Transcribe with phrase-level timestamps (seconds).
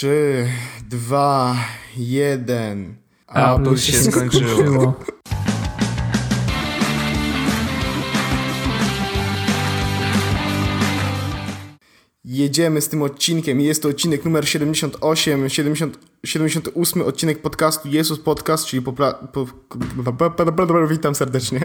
[0.00, 0.46] Trzy,
[0.88, 1.56] dwa,
[1.96, 2.96] jeden.
[3.26, 4.94] A, Apple się skończyło.
[12.40, 13.60] Jedziemy z tym odcinkiem.
[13.60, 19.12] Jest to odcinek numer 78, 70, 78 odcinek podcastu Jezus Podcast, czyli popra...
[19.12, 19.46] Po,
[20.88, 21.60] witam serdecznie.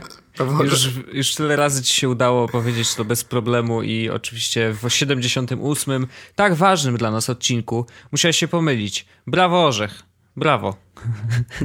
[0.63, 6.07] Już, już tyle razy ci się udało powiedzieć to bez problemu i oczywiście w 78
[6.35, 9.05] tak ważnym dla nas odcinku musiałeś się pomylić.
[9.27, 10.03] Brawo Orzech.
[10.37, 10.75] Brawo.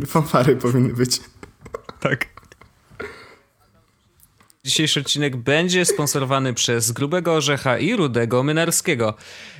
[0.06, 1.20] Fanfary powinny być.
[2.00, 2.39] Tak.
[4.64, 9.14] Dzisiejszy odcinek będzie sponsorowany przez Grubego Orzecha i Rudego Mynarskiego.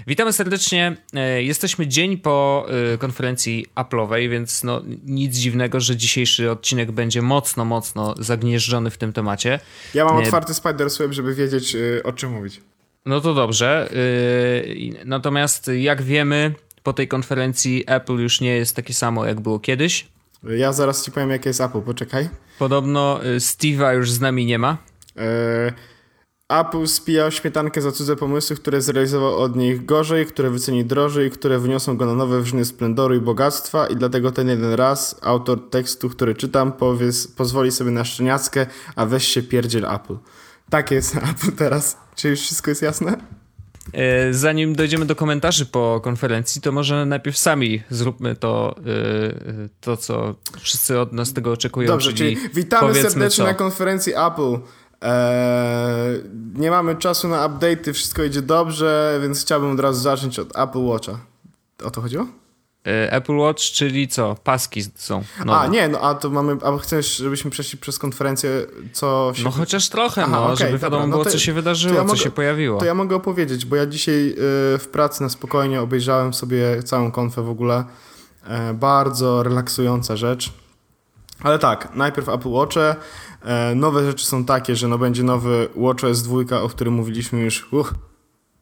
[0.06, 0.96] Witamy serdecznie.
[1.14, 7.22] E, jesteśmy dzień po e, konferencji Apple'owej, więc no, nic dziwnego, że dzisiejszy odcinek będzie
[7.22, 9.60] mocno, mocno zagnieżdżony w tym temacie.
[9.94, 12.60] Ja mam otwarty Spider-Web, żeby wiedzieć e, o czym mówić.
[13.06, 13.90] No to dobrze.
[15.04, 20.08] Natomiast jak wiemy, po tej konferencji Apple już nie jest takie samo, jak było kiedyś.
[20.42, 22.28] Ja zaraz ci powiem, jakie jest Apple, poczekaj.
[22.58, 24.89] Podobno Steve'a już z nami nie ma.
[25.16, 25.72] E,
[26.50, 31.58] Apple spijał śmietankę za cudze pomysły, które zrealizował od nich gorzej, które wyceni drożej, które
[31.58, 36.10] wyniosą go na nowe wrzyny splendoru i bogactwa i dlatego ten jeden raz autor tekstu,
[36.10, 38.66] który czytam, powie, pozwoli sobie na szczeniackę,
[38.96, 40.16] a weź się pierdziel Apple.
[40.70, 41.96] Tak jest Apple teraz.
[42.14, 43.16] Czy już wszystko jest jasne?
[43.92, 49.96] E, zanim dojdziemy do komentarzy po konferencji, to może najpierw sami zróbmy to, e, to
[49.96, 51.88] co wszyscy od nas tego oczekują.
[51.88, 53.44] Dobrze, czyli, czyli witamy serdecznie co.
[53.44, 54.58] na konferencji Apple.
[55.02, 56.22] Eee,
[56.54, 60.84] nie mamy czasu na update'y, wszystko idzie dobrze, więc chciałbym od razu zacząć od Apple
[60.84, 61.18] Watcha.
[61.84, 62.26] O to chodziło?
[62.86, 64.36] E, Apple Watch, czyli co?
[64.44, 65.22] Paski są.
[65.44, 65.58] Nowe.
[65.58, 69.44] A, nie, no a to mamy, a chcesz, żebyśmy przeszli przez konferencję, co się...
[69.44, 72.00] No chociaż trochę, Aha, no, okay, żeby wiadomo no było, to, co się wydarzyło, ja
[72.00, 72.80] co mogę, się pojawiło.
[72.80, 74.34] To ja mogę opowiedzieć, bo ja dzisiaj y,
[74.78, 77.84] w pracy na spokojnie obejrzałem sobie całą konfę w ogóle.
[78.44, 80.52] E, bardzo relaksująca rzecz.
[81.42, 82.96] Ale tak, najpierw Apple Watche.
[83.42, 87.72] E, nowe rzeczy są takie, że no będzie nowy WatchOS 2, o którym mówiliśmy już.
[87.72, 87.92] Uh,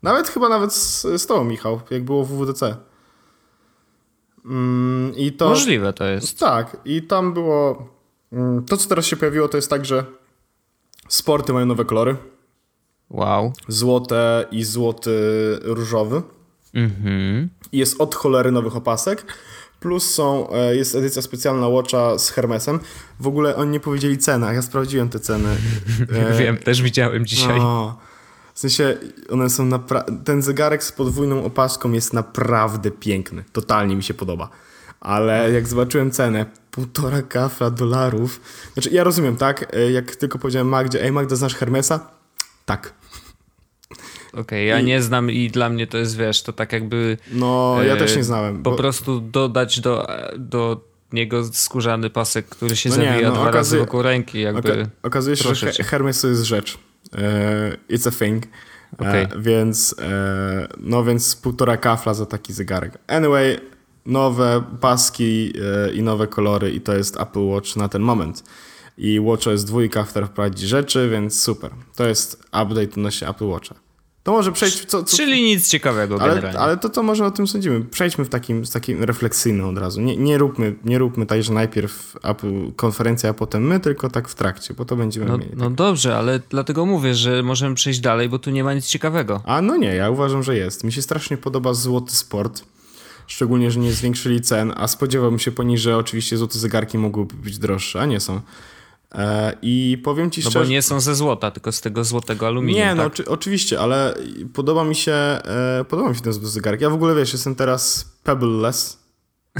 [0.02, 2.76] nawet chyba nawet z, z tobą, Michał, jak było w WWDC.
[4.44, 6.38] Mm, i to, Możliwe to jest.
[6.38, 7.88] Tak, i tam było.
[8.32, 10.04] Mm, to, co teraz się pojawiło, to jest tak, że
[11.08, 12.16] sporty mają nowe kolory.
[13.10, 13.52] Wow.
[13.68, 15.12] Złote i złoty
[15.62, 16.22] różowy.
[16.74, 17.48] Mhm.
[17.72, 19.26] Jest od cholery nowych opasek.
[19.80, 22.80] Plus są, e, jest edycja specjalna Watcha z Hermesem.
[23.20, 25.56] W ogóle oni nie powiedzieli cenach, ja sprawdziłem te ceny.
[26.38, 27.60] Wiem, też widziałem dzisiaj.
[27.60, 27.98] O,
[28.54, 28.96] w sensie,
[29.30, 30.12] one są naprawdę...
[30.24, 33.44] Ten zegarek z podwójną opaską jest naprawdę piękny.
[33.52, 34.48] Totalnie mi się podoba.
[35.00, 38.40] Ale jak zobaczyłem cenę, półtora kafla dolarów.
[38.72, 39.74] Znaczy, ja rozumiem, tak?
[39.76, 42.00] E, jak tylko powiedziałem Magdzie, ej Magda, znasz Hermesa?
[42.64, 42.92] Tak.
[44.38, 44.84] Okej, okay, ja I...
[44.84, 47.16] nie znam i dla mnie to jest, wiesz, to tak jakby...
[47.32, 48.62] No, ja e, też nie znałem.
[48.62, 48.76] Po bo...
[48.76, 50.06] prostu dodać do,
[50.38, 50.80] do
[51.12, 54.72] niego skórzany pasek, który się no zawija nie, no, dwa razy wokół ręki, jakby...
[54.72, 55.84] Oka okazuje się, że cię.
[55.84, 56.78] Hermes to jest rzecz.
[57.12, 58.44] E, it's a thing.
[58.44, 58.48] E,
[58.98, 59.28] okay.
[59.42, 62.98] więc, e, no więc półtora kafla za taki zegarek.
[63.06, 63.60] Anyway,
[64.06, 65.52] nowe paski
[65.94, 68.44] i nowe kolory i to jest Apple Watch na ten moment.
[68.98, 71.70] I WatchOS 2 wprowadzi rzeczy, więc super.
[71.96, 73.87] To jest update odnośnie Apple Watcha.
[74.28, 74.84] To może przejść...
[74.84, 76.58] Co, co, Czyli nic ciekawego ale, generalnie.
[76.58, 77.84] Ale to, to może o tym sądzimy.
[77.84, 80.00] Przejdźmy w takim, z takim refleksyjnym od razu.
[80.00, 84.28] Nie, nie, róbmy, nie róbmy tak, że najpierw Apple, konferencja, a potem my, tylko tak
[84.28, 85.50] w trakcie, bo to będziemy no, mieli.
[85.56, 85.74] No tak.
[85.74, 89.42] dobrze, ale dlatego mówię, że możemy przejść dalej, bo tu nie ma nic ciekawego.
[89.44, 90.84] A no nie, ja uważam, że jest.
[90.84, 92.62] Mi się strasznie podoba złoty sport.
[93.26, 97.34] Szczególnie, że nie zwiększyli cen, a spodziewałbym się po nich, że oczywiście złote zegarki mogłyby
[97.34, 98.40] być droższe, a nie są.
[99.14, 100.58] E, I powiem ci szczerze.
[100.58, 102.78] No bo nie są ze złota, tylko z tego złotego aluminium.
[102.78, 103.12] Nie, no tak?
[103.12, 104.14] oczy, oczywiście, ale
[104.54, 106.80] podoba mi się e, podoba mi się ten zegarek.
[106.80, 108.98] Ja w ogóle wiesz, jestem teraz pebbleless.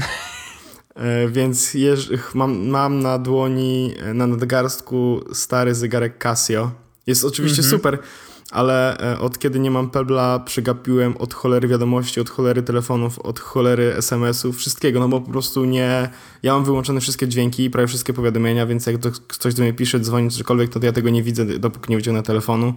[0.95, 6.71] e, więc jeż, mam, mam na dłoni, na nadgarstku stary zegarek Casio.
[7.07, 7.75] Jest oczywiście mm -hmm.
[7.75, 7.99] super
[8.51, 13.39] ale e, od kiedy nie mam Pebla, przegapiłem od cholery wiadomości, od cholery telefonów, od
[13.39, 16.09] cholery SMS-ów, wszystkiego, no bo po prostu nie...
[16.43, 19.99] Ja mam wyłączone wszystkie dźwięki i prawie wszystkie powiadomienia, więc jak ktoś do mnie pisze,
[19.99, 22.73] dzwoni, cokolwiek, to ja tego nie widzę, dopóki nie wyciągnę telefonu.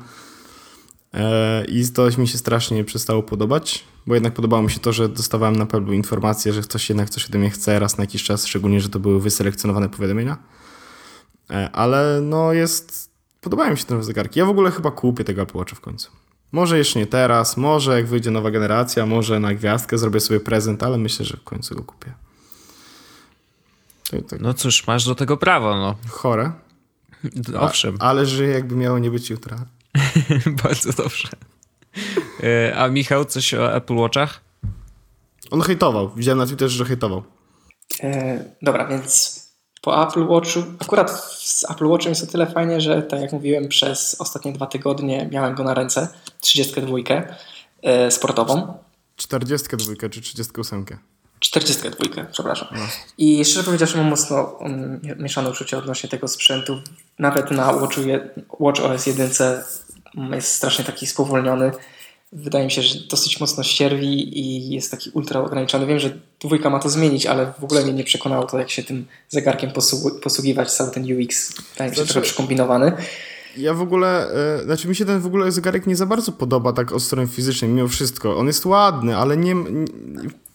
[1.14, 5.08] E, I to mi się strasznie przestało podobać, bo jednak podobało mi się to, że
[5.08, 8.46] dostawałem na Peblu informację, że ktoś jednak coś ode mnie chce raz na jakiś czas,
[8.46, 10.36] szczególnie, że to były wyselekcjonowane powiadomienia.
[11.50, 13.11] E, ale no jest
[13.42, 14.38] Podobają mi się te nowe zegarki.
[14.38, 16.10] Ja w ogóle chyba kupię tego Apple Watcha w końcu.
[16.52, 20.82] Może jeszcze nie teraz, może jak wyjdzie nowa generacja, może na gwiazdkę zrobię sobie prezent,
[20.82, 22.12] ale myślę, że w końcu go kupię.
[24.10, 24.40] Tak.
[24.40, 25.96] No cóż, masz do tego prawo, no.
[26.10, 26.52] Chore.
[27.58, 27.96] Owszem.
[28.00, 29.56] A, ale że jakby miało nie być jutra.
[30.64, 31.28] Bardzo dobrze.
[32.42, 34.40] E, a Michał, coś o Apple Watchach?
[35.50, 36.14] On hejtował.
[36.14, 37.22] Widziałem na Twitterze, że hejtował.
[38.02, 39.41] E, dobra, więc
[39.82, 43.68] po Apple Watchu, akurat z Apple Watchem jest o tyle fajnie, że tak jak mówiłem,
[43.68, 46.08] przez ostatnie dwa tygodnie miałem go na ręce,
[46.40, 46.98] 32
[47.82, 48.74] e, sportową.
[49.16, 50.84] 42 czy 38?
[51.40, 52.68] 42, przepraszam.
[52.72, 52.80] No.
[53.18, 56.80] I szczerze powiedziawszy, mam mocno um, mieszane uczucie odnośnie tego sprzętu.
[57.18, 58.00] Nawet na Watchu,
[58.58, 59.30] Watch OS 1
[60.32, 61.72] jest strasznie taki spowolniony.
[62.32, 65.86] Wydaje mi się, że dosyć mocno ścierwi i jest taki ultra ograniczony.
[65.86, 68.82] Wiem, że dwójka ma to zmienić, ale w ogóle mnie nie przekonało to, jak się
[68.82, 69.70] tym zegarkiem
[70.22, 70.72] posługiwać.
[70.72, 72.92] Cały ten UX wydaje mi się znaczy, trochę przekombinowany.
[73.56, 74.30] Ja w ogóle,
[74.60, 77.28] e, znaczy mi się ten w ogóle zegarek nie za bardzo podoba tak od strony
[77.28, 78.36] fizycznej, mimo wszystko.
[78.36, 79.86] On jest ładny, ale nie, nie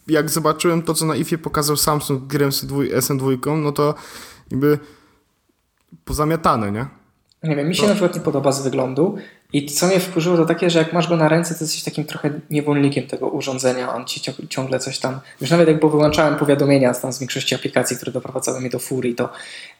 [0.07, 3.95] jak zobaczyłem to, co na IFie pokazał Samsung grę SM2, no to
[4.51, 4.79] jakby
[6.05, 6.85] pozamiatane, nie?
[7.43, 7.87] Nie wiem, mi się no.
[7.87, 9.17] na przykład nie podoba z wyglądu.
[9.53, 12.05] I co mnie wkurzyło to takie, że jak masz go na ręce, to jesteś takim
[12.05, 13.93] trochę niewolnikiem tego urządzenia.
[13.93, 15.19] On ci ciągle coś tam.
[15.41, 19.29] Już nawet jak wyłączałem powiadomienia tam z większości aplikacji, które doprowadzały mnie do furii, to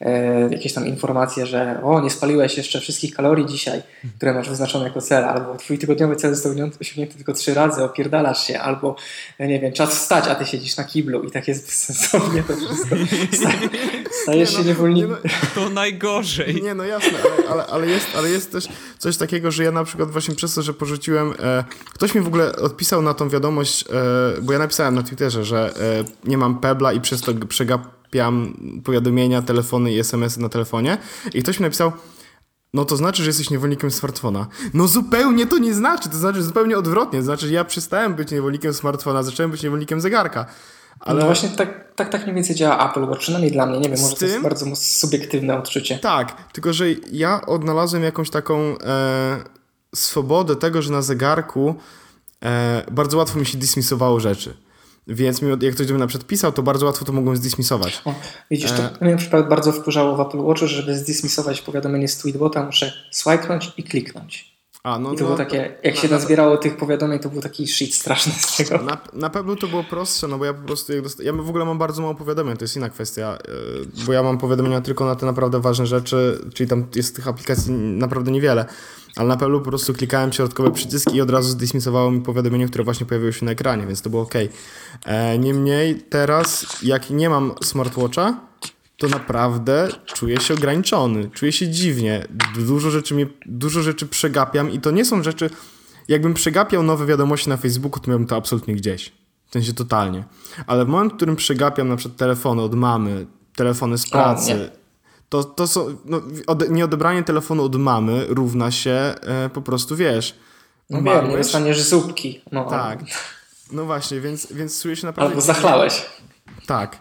[0.01, 3.81] e, jakieś tam informacje, że o, nie spaliłeś jeszcze wszystkich kalorii dzisiaj,
[4.17, 8.47] które masz wyznaczone jako cel, albo twój tygodniowy cel został osiągnięty tylko trzy razy, opierdalasz
[8.47, 8.95] się, albo
[9.39, 12.95] nie wiem, czas wstać, a ty siedzisz na kiblu i tak jest bezsensownie to wszystko.
[14.23, 15.09] Stajesz się no, niewolnikiem.
[15.09, 15.17] No,
[15.55, 16.61] to najgorzej.
[16.61, 18.67] Nie, no jasne, ale, ale, ale, jest, ale jest też
[18.99, 21.63] coś takiego, że ja na przykład właśnie przez to, że porzuciłem, e,
[21.93, 25.73] ktoś mi w ogóle odpisał na tą wiadomość, e, bo ja napisałem na Twitterze, że
[25.79, 30.97] e, nie mam Pebla i przez to przegapiam powiadomienia, telefony i SMS-y na telefonie
[31.33, 31.91] i ktoś mi napisał,
[32.73, 34.47] no to znaczy, że jesteś niewolnikiem smartfona.
[34.73, 37.19] No zupełnie to nie znaczy, to znaczy zupełnie odwrotnie.
[37.19, 40.45] To znaczy, że ja przestałem być niewolnikiem smartfona, zacząłem być niewolnikiem zegarka.
[40.99, 41.19] Ale...
[41.19, 43.79] No właśnie tak, tak, tak mniej więcej działa Apple Watch, przynajmniej dla mnie.
[43.79, 44.19] Nie wiem, może tym...
[44.19, 45.99] to jest bardzo subiektywne odczucie.
[45.99, 49.37] Tak, tylko że ja odnalazłem jakąś taką e,
[49.95, 51.75] swobodę tego, że na zegarku
[52.43, 54.57] e, bardzo łatwo mi się dismissowało rzeczy.
[55.07, 58.01] Więc jak ktoś do mnie na przykład pisał, to bardzo łatwo to mogłem zdismisować.
[58.05, 58.13] O,
[58.51, 58.89] widzisz, to e...
[59.01, 63.71] mnie na przykład bardzo wkurzało w Apple Watchu, żeby zdismisować powiadomienie z Tweetbota, muszę swipenąć
[63.77, 64.56] i kliknąć.
[64.87, 67.41] A, no, I to no, było takie, jak na, się nazbierało tych powiadomień, to był
[67.41, 68.83] taki shit straszny z tego.
[68.83, 71.49] Na, na pewno to było prostsze, no bo ja po prostu, jak dosta- ja w
[71.49, 73.37] ogóle mam bardzo mało powiadomień, to jest inna kwestia,
[73.97, 77.27] yy, bo ja mam powiadomienia tylko na te naprawdę ważne rzeczy, czyli tam jest tych
[77.27, 78.65] aplikacji naprawdę niewiele,
[79.15, 82.83] ale na pewno po prostu klikałem środkowe przyciski i od razu zdismisowało mi powiadomienie, które
[82.83, 84.33] właśnie pojawiło się na ekranie, więc to było ok.
[85.05, 88.46] E, niemniej teraz, jak nie mam smartwatcha,
[88.97, 92.27] to naprawdę czuję się ograniczony, czuję się dziwnie.
[92.55, 95.49] Dużo rzeczy, mnie, dużo rzeczy przegapiam i to nie są rzeczy...
[96.07, 99.11] Jakbym przegapiał nowe wiadomości na Facebooku, to miałbym to absolutnie gdzieś.
[99.49, 100.23] W sensie totalnie.
[100.67, 104.71] Ale w moment, w którym przegapiam na przykład telefony od mamy, telefony z pracy,
[105.29, 105.97] to, to są...
[106.05, 110.35] No, ode, nieodebranie telefonu od mamy równa się e, po prostu, wiesz...
[110.89, 112.41] No wiem, nie dostaniesz zupki.
[112.51, 112.65] No.
[112.65, 112.99] Tak.
[113.71, 115.31] No właśnie, więc, więc czuję się naprawdę...
[115.31, 116.05] Albo zachlałeś.
[116.67, 116.99] Tak.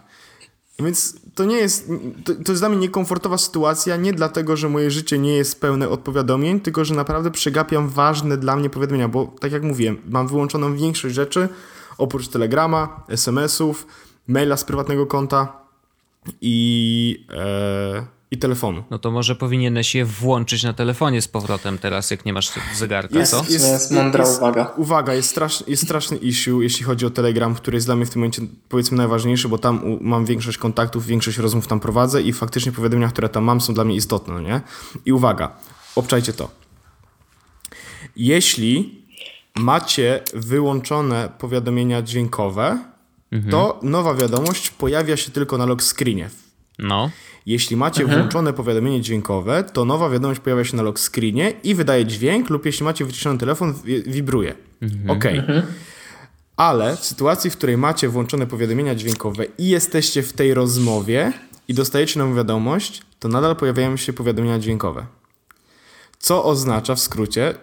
[0.79, 1.91] Więc to nie jest,
[2.25, 5.89] to, to jest dla mnie niekomfortowa sytuacja, nie dlatego, że moje życie nie jest pełne
[5.89, 10.75] odpowiadomień, tylko że naprawdę przegapiam ważne dla mnie powiadomienia, bo tak jak mówiłem, mam wyłączoną
[10.75, 11.49] większość rzeczy,
[11.97, 13.87] oprócz telegrama, SMS-ów,
[14.27, 15.61] maila z prywatnego konta
[16.41, 17.25] i...
[17.33, 18.83] E, i telefonu.
[18.89, 23.19] No to może powinieneś je włączyć na telefonie z powrotem teraz, jak nie masz zegarka,
[23.19, 23.37] jest, co?
[23.37, 24.73] Jest, jest mądra jest, uwaga.
[24.77, 28.09] Uwaga, jest, strasz, jest straszny issue, jeśli chodzi o Telegram, który jest dla mnie w
[28.09, 32.33] tym momencie powiedzmy najważniejszy, bo tam u, mam większość kontaktów, większość rozmów tam prowadzę i
[32.33, 34.61] faktycznie powiadomienia, które tam mam są dla mnie istotne, no nie?
[35.05, 35.57] I uwaga,
[35.95, 36.49] obczajcie to.
[38.15, 39.01] Jeśli
[39.55, 42.79] macie wyłączone powiadomienia dźwiękowe,
[43.31, 43.51] mhm.
[43.51, 46.29] to nowa wiadomość pojawia się tylko na lock screenie.
[46.79, 47.11] No.
[47.45, 48.19] Jeśli macie mhm.
[48.19, 52.65] włączone powiadomienie dźwiękowe, to nowa wiadomość pojawia się na lock screenie i wydaje dźwięk, lub
[52.65, 53.73] jeśli macie wyciszony telefon,
[54.07, 54.55] wibruje.
[54.81, 55.09] Mhm.
[55.09, 55.25] Ok.
[55.25, 55.63] Mhm.
[56.57, 61.33] Ale w sytuacji, w której macie włączone powiadomienia dźwiękowe i jesteście w tej rozmowie
[61.67, 65.05] i dostajecie nową wiadomość, to nadal pojawiają się powiadomienia dźwiękowe.
[66.19, 67.53] Co oznacza w skrócie,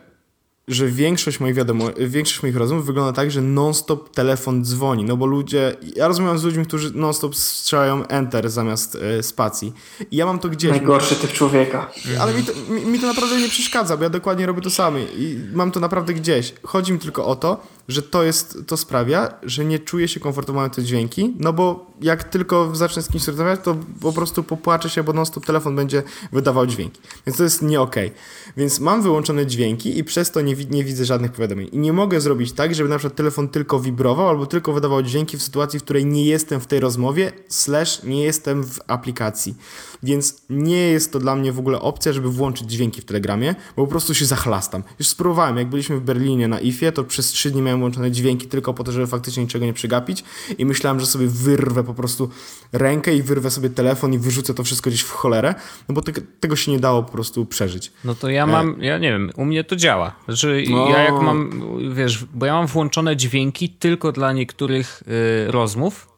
[0.69, 5.27] że większość moich wiadomo, większość moich rozmów wygląda tak, że non-stop telefon dzwoni, no bo
[5.27, 9.73] ludzie, ja rozmawiam z ludźmi, którzy non-stop strzelają enter zamiast y, spacji.
[10.11, 10.71] I ja mam to gdzieś.
[10.71, 11.91] Najgorszy typ człowieka.
[12.21, 14.99] Ale mi to, mi, mi to naprawdę nie przeszkadza, bo ja dokładnie robię to samo
[14.99, 16.55] i mam to naprawdę gdzieś.
[16.63, 20.61] Chodzi mi tylko o to, że to jest, to sprawia, że nie czuję się komfortowo
[20.61, 24.91] na te dźwięki, no bo jak tylko zacznę z kimś rozmawiać, to po prostu popłaczę
[24.91, 27.01] się, bo non-stop telefon będzie wydawał dźwięki.
[27.27, 28.07] Więc to jest nie okej.
[28.07, 28.19] Okay.
[28.57, 31.69] Więc mam wyłączone dźwięki i przez to nie, nie widzę żadnych powiadomień.
[31.73, 35.39] I nie mogę zrobić tak, żeby na przykład telefon tylko wibrował albo tylko wydawał dźwięki
[35.39, 39.55] w sytuacji, w której nie jestem w tej rozmowie, slash nie jestem w aplikacji.
[40.03, 43.85] Więc nie jest to dla mnie w ogóle opcja, żeby włączyć dźwięki w Telegramie, bo
[43.85, 44.83] po prostu się zachlastam.
[44.99, 48.47] Już spróbowałem, jak byliśmy w Berlinie na IFie, to przez 3 dni miałem włączone dźwięki
[48.47, 50.25] tylko po to, żeby faktycznie niczego nie przegapić
[50.59, 52.31] i myślałem, że sobie wyrwę po prostu
[52.73, 55.55] rękę i wyrwę sobie telefon i wyrzucę to wszystko gdzieś w cholerę,
[55.89, 57.93] no bo te, tego się nie dało po prostu przeżyć.
[58.05, 60.17] No to ja mam, ja nie wiem, u mnie to działa.
[60.25, 60.89] Znaczy No.
[60.91, 61.51] ja jak mam,
[61.95, 65.03] wiesz, bo ja mam włączone dźwięki tylko dla niektórych
[65.49, 66.14] y, rozmów,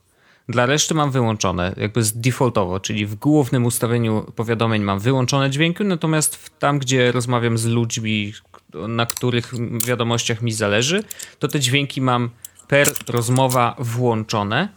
[0.48, 5.84] dla reszty mam wyłączone, jakby z defaultowo, czyli w głównym ustawieniu powiadomień mam wyłączone dźwięki,
[5.84, 8.32] natomiast tam, gdzie rozmawiam z ludźmi,
[8.88, 9.52] na których
[9.86, 11.04] wiadomościach mi zależy,
[11.38, 12.30] to te dźwięki mam
[12.68, 14.68] per rozmowa włączone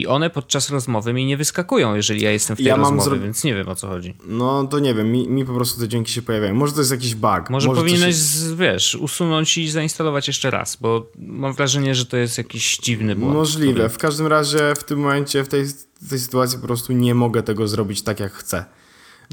[0.00, 3.22] i one podczas rozmowy mi nie wyskakują, jeżeli ja jestem w tej Ja rozmowie, zro-
[3.22, 4.14] więc nie wiem o co chodzi.
[4.26, 6.54] No to nie wiem, mi, mi po prostu te dźwięki się pojawiają.
[6.54, 7.50] Może to jest jakiś bug.
[7.50, 8.16] Może, to powinieneś,
[8.56, 13.34] wiesz, usunąć i zainstalować jeszcze raz, bo mam wrażenie, że to jest jakiś dziwny błąd.
[13.34, 13.72] Możliwe.
[13.72, 15.64] który- W każdym razie w tym momencie, w tej,
[16.10, 18.64] tej sytuacji po prostu nie mogę tego zrobić tak, jak chcę.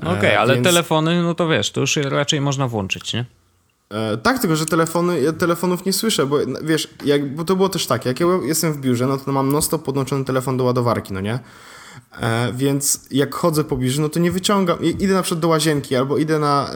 [0.03, 3.25] Okej, E, ale więc- telefony, no to wiesz, to już raczej można włączyć, nie?
[3.95, 7.69] E, tak, tylko że telefony, ja telefonów nie słyszę, bo wiesz, jak, bo to było
[7.69, 11.13] też tak, jak ja jestem w biurze, no to mam non-stop podłączony telefon do ładowarki,
[11.13, 11.39] no nie?
[12.21, 15.95] E, więc jak chodzę po biurze, no to nie wyciągam, idę na przykład do łazienki
[15.95, 16.75] albo idę na, e,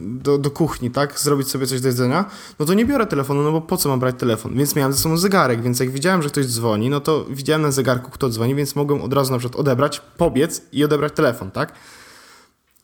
[0.00, 2.24] do, do kuchni, tak, zrobić sobie coś do jedzenia,
[2.58, 4.54] no to nie biorę telefonu, no bo po co mam brać telefon?
[4.54, 7.70] Więc miałem ze sobą zegarek, więc jak widziałem, że ktoś dzwoni, no to widziałem na
[7.70, 11.72] zegarku, kto dzwoni, więc mogłem od razu na przykład odebrać, pobiec i odebrać telefon, tak?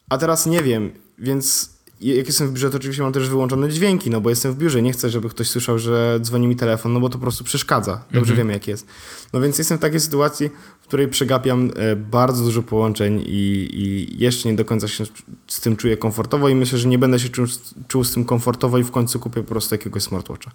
[0.08, 4.10] A teraz nie wiem, więc jak jestem w biurze, to oczywiście mam też wyłączone dźwięki,
[4.10, 7.00] no bo jestem w biurze, nie chcę, żeby ktoś słyszał, że dzwoni mi telefon, no
[7.00, 8.04] bo to po prostu przeszkadza.
[8.10, 8.86] Dobrze wiemy, jak jest.
[9.32, 10.50] No więc jestem w takiej sytuacji,
[10.80, 15.04] w której przegapiam e, bardzo dużo połączeń i, i jeszcze nie do końca się
[15.46, 17.46] z tym czuję komfortowo i myślę, że nie będę się czuł,
[17.88, 20.50] czuł z tym komfortowo i w końcu kupię po prostu jakiegoś smartwatcha.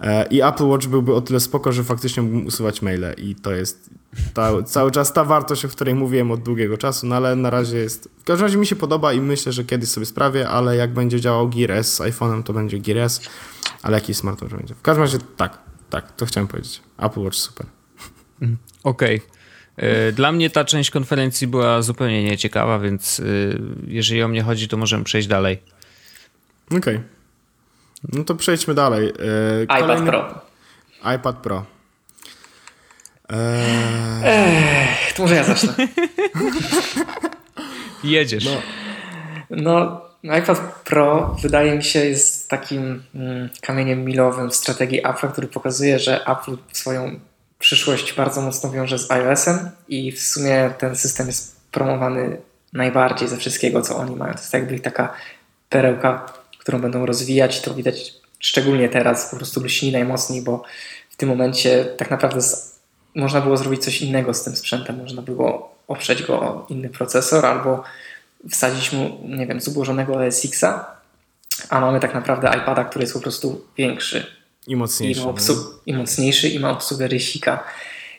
[0.00, 3.52] E, I Apple Watch byłby o tyle spoko, że faktycznie mógłbym usuwać maile i to
[3.52, 3.90] jest
[4.34, 7.76] ta, cały czas ta wartość, o której mówiłem od długiego czasu, no ale na razie
[7.76, 8.08] jest...
[8.18, 11.20] W każdym razie mi się podoba i myślę, że kiedyś sobie sprawię, ale jak będzie
[11.20, 13.20] działał Gear S z iPhone'em, to będzie Gear S,
[13.82, 14.74] ale jaki smartwatch będzie.
[14.74, 15.58] W każdym razie tak,
[15.90, 16.82] tak, to chciałem powiedzieć.
[16.98, 17.66] Apple Watch super.
[18.84, 19.20] Okej.
[19.76, 24.68] E, Dla mnie ta część konferencji była zupełnie nieciekawa, więc y, jeżeli o mnie chodzi,
[24.68, 25.62] to możemy przejść dalej.
[26.76, 27.00] Okej.
[28.08, 29.08] No to przejdźmy dalej.
[29.08, 30.34] E, iPad kolejny- Pro.
[31.16, 31.64] iPad Pro.
[33.28, 35.74] Eee, To może ja zacznę.
[38.04, 38.48] Jedziesz.
[39.50, 40.00] No,
[40.38, 45.98] iPad Pro wydaje mi się jest takim mm, kamieniem milowym w strategii Apple, który pokazuje,
[45.98, 47.20] że Apple swoją
[47.58, 52.36] przyszłość bardzo mocno wiąże z iOS-em i w sumie ten system jest promowany
[52.72, 54.34] najbardziej ze wszystkiego, co oni mają.
[54.34, 55.12] To jest jakby taka
[55.68, 56.26] perełka,
[56.60, 60.62] którą będą rozwijać i to widać szczególnie teraz, po prostu lśni najmocniej, bo
[61.10, 62.80] w tym momencie tak naprawdę z,
[63.14, 64.98] można było zrobić coś innego z tym sprzętem.
[65.02, 67.82] Można było oprzeć go o inny procesor albo
[68.50, 70.84] wsadzić mu, nie wiem, zubożonego OS-Xa,
[71.68, 74.26] a mamy tak naprawdę iPada, który jest po prostu większy
[74.66, 75.20] I i, mocniejszy.
[75.20, 75.32] ma no.
[75.32, 77.64] obsłu- i mocniejszy i ma obsługę rysika.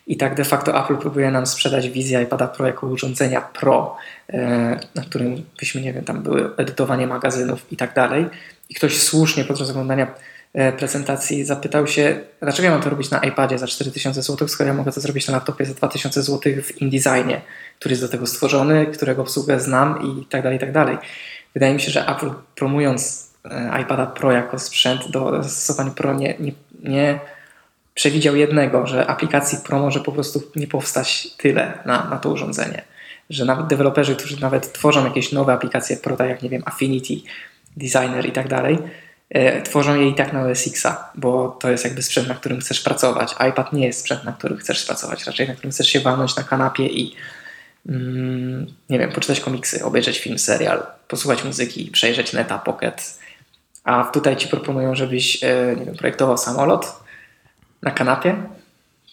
[0.08, 3.98] I tak de facto Apple próbuje nam sprzedać wizję iPada Pro jako urządzenia Pro,
[4.30, 8.26] e, na którym byśmy, nie wiem, tam były edytowanie magazynów i tak dalej.
[8.70, 10.08] I ktoś słusznie podczas oglądania
[10.54, 14.68] e, prezentacji zapytał się, dlaczego ja mam to robić na iPadzie za 4000 zł, skoro
[14.68, 17.42] ja mogę to zrobić na laptopie za 2000 zł w InDesignie,
[17.80, 20.98] który jest do tego stworzony, którego obsługę znam i tak dalej, i tak dalej.
[21.54, 26.36] Wydaje mi się, że Apple promując e, iPada Pro jako sprzęt do zastosowań Pro nie,
[26.40, 26.52] nie,
[26.84, 27.20] nie
[27.94, 32.82] przewidział jednego, że aplikacji Pro może po prostu nie powstać tyle na, na to urządzenie.
[33.30, 37.14] Że nawet deweloperzy, którzy nawet tworzą jakieś nowe aplikacje Pro, tak jak nie wiem, Affinity,
[37.78, 38.78] Designer i tak dalej,
[39.30, 42.60] e, tworzą je i tak na OS Xa, bo to jest jakby sprzęt, na którym
[42.60, 43.36] chcesz pracować.
[43.50, 46.44] iPad nie jest sprzęt, na którym chcesz pracować, raczej na którym chcesz się walnąć na
[46.44, 47.16] kanapie i
[47.90, 53.20] mm, nie wiem, poczytać komiksy, obejrzeć film, serial, posłuchać muzyki, przejrzeć neta, pocket.
[53.84, 57.02] A tutaj ci proponują, żebyś e, nie wiem, projektował samolot
[57.82, 58.44] na kanapie,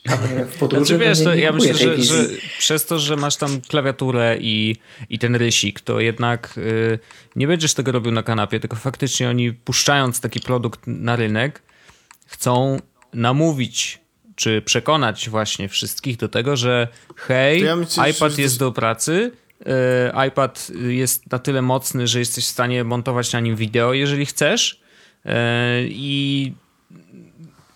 [0.53, 0.85] w podróży.
[0.85, 2.25] Znaczy, wiesz, to nie, nie ja myślę, że, że
[2.59, 4.77] przez to, że masz tam klawiaturę i,
[5.11, 6.99] i ten rysik, to jednak y,
[7.37, 11.63] nie będziesz tego robił na kanapie, tylko faktycznie oni puszczając taki produkt na rynek,
[12.27, 12.81] chcą
[13.15, 14.01] namówić
[14.35, 19.33] czy przekonać właśnie wszystkich do tego, że hej, ja myślę, iPad że- jest do pracy,
[19.61, 24.27] y, iPad jest na tyle mocny, że jesteś w stanie montować na nim wideo, jeżeli
[24.27, 24.81] chcesz
[25.27, 25.31] y,
[25.89, 26.53] i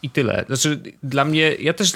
[0.03, 0.45] i tyle.
[0.47, 1.93] Znaczy, dla mnie, ja też.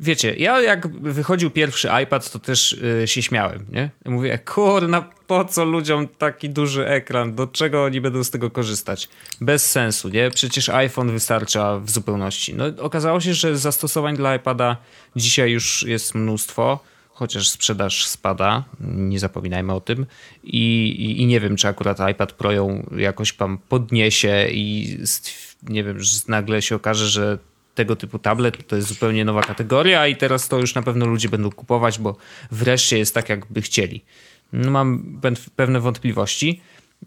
[0.00, 3.90] Wiecie, ja jak wychodził pierwszy iPad, to też y, się śmiałem, nie?
[4.04, 7.34] Mówię, kurna, po co ludziom taki duży ekran?
[7.34, 9.08] Do czego oni będą z tego korzystać?
[9.40, 10.30] Bez sensu, nie?
[10.30, 12.54] Przecież iPhone wystarcza w zupełności.
[12.54, 14.76] No, okazało się, że zastosowań dla iPada
[15.16, 20.06] dzisiaj już jest mnóstwo, chociaż sprzedaż spada, nie zapominajmy o tym.
[20.44, 25.45] I, i, i nie wiem, czy akurat iPad Pro ją jakoś tam podniesie i stw-
[25.68, 27.38] nie wiem, że nagle się okaże, że
[27.74, 31.28] tego typu tablet to jest zupełnie nowa kategoria i teraz to już na pewno ludzie
[31.28, 32.16] będą kupować, bo
[32.50, 34.04] wreszcie jest tak, jakby chcieli.
[34.52, 35.20] No, mam
[35.56, 36.60] pewne wątpliwości,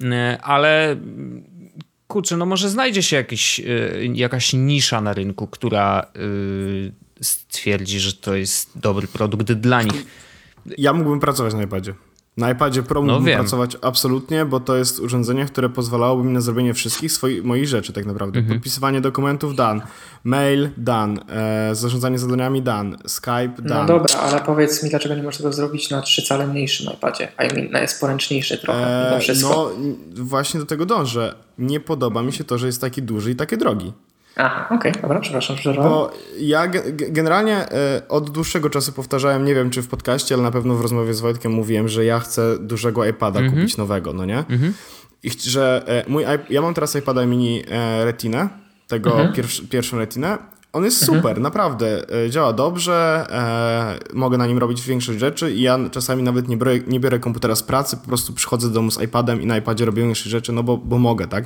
[0.03, 0.97] e, ale
[2.07, 3.61] kurczę, no może znajdzie się jakiś,
[4.13, 6.05] jakaś nisza na rynku, która
[7.21, 10.05] stwierdzi, że to jest dobry produkt dla nich.
[10.77, 11.93] Ja mógłbym pracować na iPadzie.
[12.39, 16.41] Na iPadzie Pro no mógłbym pracować absolutnie, bo to jest urządzenie, które pozwalałoby mi na
[16.41, 18.39] zrobienie wszystkich swoich, moich rzeczy tak naprawdę.
[18.39, 18.59] Mhm.
[18.59, 19.81] Podpisywanie dokumentów dan,
[20.23, 23.77] mail dan, e, zarządzanie zadaniami dan, Skype dan.
[23.77, 27.27] No dobra, ale powiedz mi, dlaczego nie możesz tego zrobić na trzy cale mniejszym iPadzie?
[27.39, 29.71] I mean, na jest poręczniejszy trochę e, No
[30.15, 31.35] właśnie do tego dążę.
[31.57, 33.93] Nie podoba mi się to, że jest taki duży i taki drogi.
[34.35, 35.91] Aha, okej, okay, dobra, przepraszam, przepraszam.
[35.91, 40.51] Bo ja generalnie e, od dłuższego czasu powtarzałem, nie wiem czy w podcaście, ale na
[40.51, 43.55] pewno w rozmowie z Wojtkiem mówiłem, że ja chcę dużego iPada mm -hmm.
[43.55, 44.45] kupić nowego, no nie?
[44.49, 44.71] Mm -hmm.
[45.23, 48.49] I że e, mój ja mam teraz iPada mini e, Retina,
[48.87, 49.35] tego mm -hmm.
[49.35, 50.37] pierwszy, pierwszą Retinę.
[50.73, 51.19] On jest mhm.
[51.19, 52.05] super, naprawdę.
[52.29, 53.25] Działa dobrze,
[54.13, 57.55] mogę na nim robić większość rzeczy i ja czasami nawet nie biorę, nie biorę komputera
[57.55, 60.51] z pracy, po prostu przychodzę do domu z iPadem i na iPadzie robię większość rzeczy,
[60.51, 61.45] no bo, bo mogę, tak?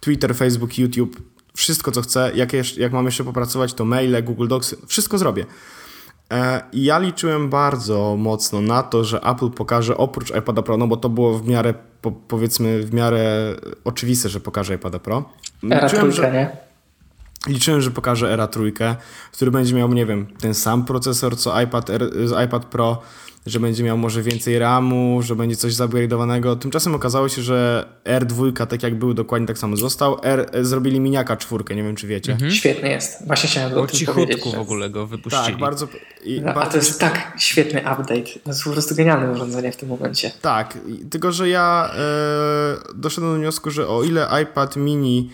[0.00, 1.16] Twitter, Facebook, YouTube,
[1.54, 2.32] wszystko, co chcę.
[2.34, 5.46] Jak, jeszcze, jak mam jeszcze popracować, to maile, Google Docs, wszystko zrobię.
[6.32, 10.86] E, I ja liczyłem bardzo mocno na to, że Apple pokaże oprócz iPada Pro, no
[10.86, 13.54] bo to było w miarę, po, powiedzmy, w miarę
[13.84, 15.24] oczywiste, że pokaże iPada Pro.
[15.70, 16.69] Era liczyłem, trójkę, że, nie?
[17.46, 18.96] Liczyłem, że pokaże Era trójkę,
[19.32, 21.90] który będzie miał, nie wiem, ten sam procesor co iPad,
[22.44, 23.02] iPad Pro,
[23.46, 26.58] że będzie miał może więcej RAMu, że będzie coś zupgrade'owanego.
[26.58, 30.18] Tymczasem okazało się, że R2 tak jak był, dokładnie tak samo został.
[30.22, 32.32] R e, zrobili miniaka czwórkę, nie wiem czy wiecie.
[32.32, 32.50] Mhm.
[32.50, 33.26] Świetny jest.
[33.26, 34.44] Właśnie chciałem o tym powiedzieć.
[34.56, 35.44] w ogóle go wypuścili.
[35.46, 35.88] Tak, bardzo...
[36.24, 38.40] I no, bardzo a to jest tak świetny update.
[38.44, 40.32] To jest po prostu genialne urządzenie w tym momencie.
[40.42, 40.78] Tak,
[41.10, 45.30] tylko że ja e, doszedłem do wniosku, że o ile iPad mini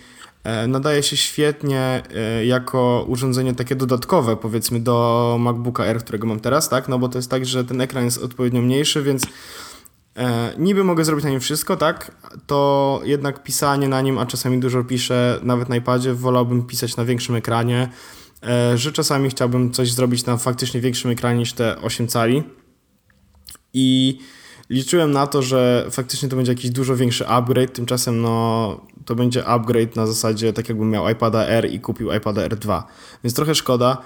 [0.68, 6.68] nadaje się świetnie e, jako urządzenie takie dodatkowe, powiedzmy, do MacBooka R, którego mam teraz,
[6.68, 6.88] tak?
[6.88, 9.22] No bo to jest tak, że ten ekran jest odpowiednio mniejszy, więc
[10.16, 12.10] e, niby mogę zrobić na nim wszystko, tak?
[12.46, 17.04] To jednak pisanie na nim, a czasami dużo piszę, nawet na iPadzie, wolałbym pisać na
[17.04, 17.88] większym ekranie,
[18.74, 22.42] że czasami chciałbym coś zrobić na faktycznie większym ekranie niż te 8 cali.
[23.72, 24.18] I
[24.70, 29.46] liczyłem na to, że faktycznie to będzie jakiś dużo większy upgrade, tymczasem no to będzie
[29.46, 32.82] upgrade na zasadzie tak jakbym miał iPada R i kupił iPada R2.
[33.24, 34.02] Więc trochę szkoda.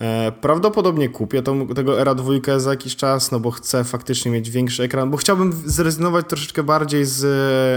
[0.00, 4.50] E, prawdopodobnie kupię tą, tego Era 2 za jakiś czas, no bo chcę faktycznie mieć
[4.50, 7.24] większy ekran, bo chciałbym zrezygnować troszeczkę bardziej z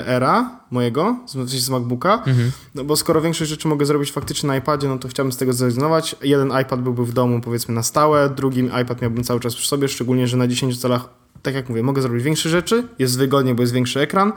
[0.07, 2.51] Era mojego, z, z MacBooka, mhm.
[2.75, 5.53] no bo skoro większość rzeczy mogę zrobić faktycznie na iPadzie, no to chciałbym z tego
[5.53, 6.15] zrezygnować.
[6.23, 9.87] Jeden iPad byłby w domu powiedzmy na stałe, drugi iPad miałbym cały czas przy sobie,
[9.87, 11.09] szczególnie, że na 10 calach,
[11.47, 14.33] tak jak mówię, mogę zrobić większe rzeczy, jest wygodnie, bo jest większy ekran,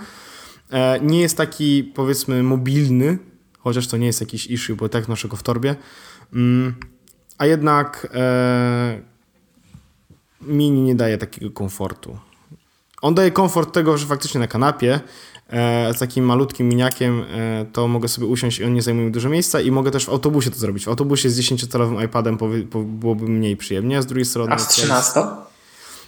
[0.71, 3.19] E, nie jest taki, powiedzmy, mobilny,
[3.59, 5.77] chociaż to nie jest jakiś issue, bo tak noszę go w torbie.
[6.33, 6.75] Mm,
[7.39, 9.01] a jednak e,
[10.41, 12.19] mini nie daje takiego komfortu.
[13.03, 15.01] On daje komfort tego, że faktycznie na kanapie
[15.49, 17.25] e, z takim malutkim miniakiem
[17.73, 20.51] to mogę sobie usiąść i on nie zajmuje dużo miejsca i mogę też w autobusie
[20.51, 20.85] to zrobić.
[20.85, 22.39] W autobusie z 10-calowym iPadem
[22.85, 24.53] byłoby mniej przyjemnie, a z drugiej strony...
[24.53, 25.21] A z 13?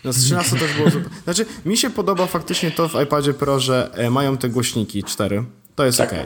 [0.05, 1.11] No z 13 też było super.
[1.25, 5.45] Znaczy, mi się podoba faktycznie to w iPadzie Pro, że e, mają te głośniki 4.
[5.75, 6.13] To jest tak.
[6.13, 6.19] ok.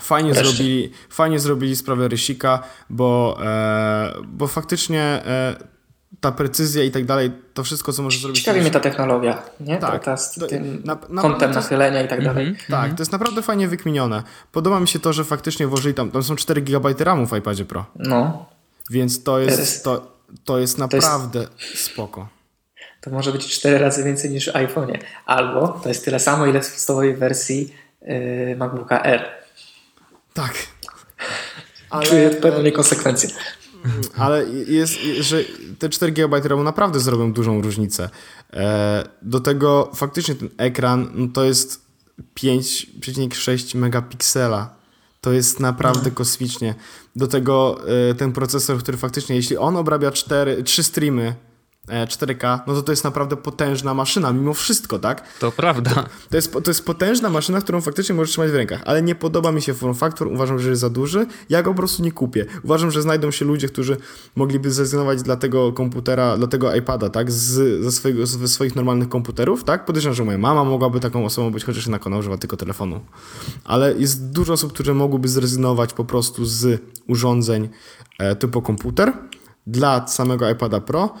[0.00, 5.56] Fajnie zrobili, fajnie zrobili sprawę rysika, bo, e, bo faktycznie e,
[6.20, 8.40] ta precyzja i tak dalej, to wszystko, co może zrobić...
[8.40, 9.76] Ciekawi mnie ta technologia, nie?
[9.76, 10.04] Tak.
[10.04, 12.54] Ta, z tym na, na, kątem na, nachylenia i tak mm -hmm, dalej.
[12.54, 12.96] Tak, mm -hmm.
[12.96, 14.22] to jest naprawdę fajnie wykminione.
[14.52, 17.64] Podoba mi się to, że faktycznie włożyli tam, tam są 4 GB RAMu w iPadzie
[17.64, 17.86] Pro.
[17.96, 18.46] No.
[18.90, 20.12] Więc to jest, to,
[20.44, 21.84] to jest naprawdę to jest...
[21.84, 22.28] spoko
[23.04, 24.98] to może być 4 razy więcej niż w iPhone'ie.
[25.26, 29.24] Albo to jest tyle samo, ile w podstawowej wersji yy, MacBooka R.
[30.34, 30.54] Tak.
[31.90, 33.30] Ale, Czuję pewne niekonsekwencje.
[34.16, 35.44] Ale jest, że
[35.78, 38.10] te 4 GB RAMu naprawdę zrobią dużą różnicę.
[38.52, 41.80] E, do tego faktycznie ten ekran no to jest
[42.40, 44.74] 5,6 megapiksela.
[45.20, 46.14] To jest naprawdę mhm.
[46.14, 46.74] kosmicznie.
[47.16, 51.34] Do tego e, ten procesor, który faktycznie, jeśli on obrabia 4, 3 streamy
[51.88, 55.38] 4K, no to to jest naprawdę potężna maszyna, mimo wszystko, tak?
[55.38, 55.90] To prawda.
[55.90, 59.14] To, to, jest, to jest potężna maszyna, którą faktycznie możesz trzymać w rękach, ale nie
[59.14, 62.12] podoba mi się form factor, uważam, że jest za duży, ja go po prostu nie
[62.12, 62.46] kupię.
[62.62, 63.96] Uważam, że znajdą się ludzie, którzy
[64.36, 69.08] mogliby zrezygnować dla tego komputera, dla tego iPada, tak, z, ze, swojego, ze swoich normalnych
[69.08, 69.84] komputerów, tak?
[69.84, 73.00] Podejrzewam, że moja mama mogłaby taką osobą być, chociaż na kanał używa tylko telefonu.
[73.64, 77.68] Ale jest dużo osób, które mogłyby zrezygnować po prostu z urządzeń
[78.18, 79.12] e, typu komputer
[79.66, 81.14] dla samego iPada Pro,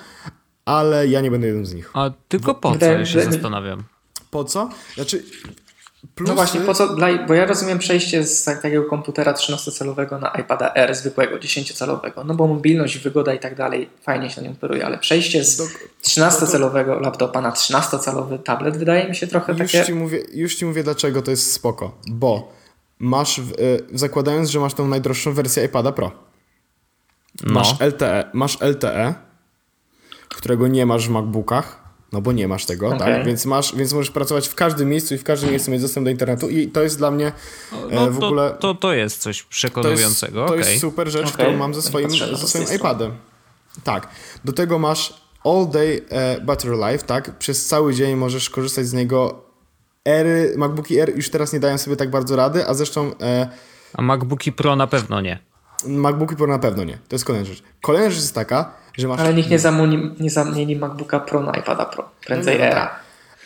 [0.64, 1.90] ale ja nie będę jednym z nich.
[1.94, 3.82] A tylko po co, ja się zastanawiam.
[4.30, 4.68] Po co?
[4.94, 5.22] Znaczy,
[6.14, 10.20] Plusy, No właśnie, po co, dla, bo ja rozumiem przejście z tak- takiego komputera 13-calowego
[10.20, 14.46] na iPada R zwykłego, 10-calowego, no bo mobilność, wygoda i tak dalej fajnie się na
[14.48, 15.64] nim operuje, ale przejście z Do-
[16.02, 19.84] 13-calowego laptopa na 13-calowy tablet wydaje mi się trochę Już takie...
[19.84, 21.98] ci, mówię, już ci mówię, dlaczego to jest spoko.
[22.10, 22.52] Bo
[22.98, 26.12] masz, w, y, zakładając, że masz tą najdroższą wersję iPada Pro,
[27.42, 27.52] No.
[27.54, 29.14] masz LTE, masz LTE,
[30.36, 32.98] którego nie masz w MacBookach, no bo nie masz tego, Okej.
[32.98, 33.26] tak?
[33.26, 36.10] Więc, masz, więc możesz pracować w każdym miejscu i w każdym miejscu mieć dostęp do
[36.10, 38.56] internetu i to jest dla mnie e, No, w to, ogóle...
[38.60, 40.46] to, to jest coś To jest, przekonującego.
[40.46, 41.32] to jest super rzecz, Okej.
[41.46, 43.12] którą mam ze swoim, ze swoim iPadem.
[43.84, 44.08] Tak.
[44.44, 47.38] Do tego masz all day e, battery life, tak?
[47.38, 49.44] Przez cały dzień możesz korzystać z niego.
[50.04, 53.48] Ery, MacBooki Air już teraz nie dają sobie tak bardzo rady, a zresztą e,
[53.94, 55.38] A MacBooki Pro na pewno nie.
[55.86, 56.92] MacBooki Pro na pewno nie.
[57.08, 57.62] To jest kolejna rzecz.
[57.82, 59.20] Kolejna rzecz jest taka, że masz...
[59.20, 62.90] Ale nikt nie, zamuni, nie zamieni MacBooka Pro na iPada Pro, prędzej No, no, Era.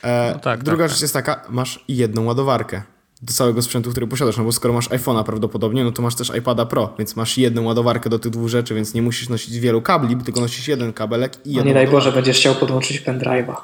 [0.02, 2.82] E, No tak, druga tak, rzecz jest taka, masz jedną ładowarkę
[3.22, 6.32] do całego sprzętu, który posiadasz, no bo skoro masz iPhone'a prawdopodobnie, no to masz też
[6.38, 9.82] iPada Pro, więc masz jedną ładowarkę do tych dwóch rzeczy, więc nie musisz nosić wielu
[9.82, 11.88] kabli, tylko nosisz jeden kabelek i No jedną nie daj.
[11.88, 13.54] Boże, będziesz chciał podłączyć pendrive'a.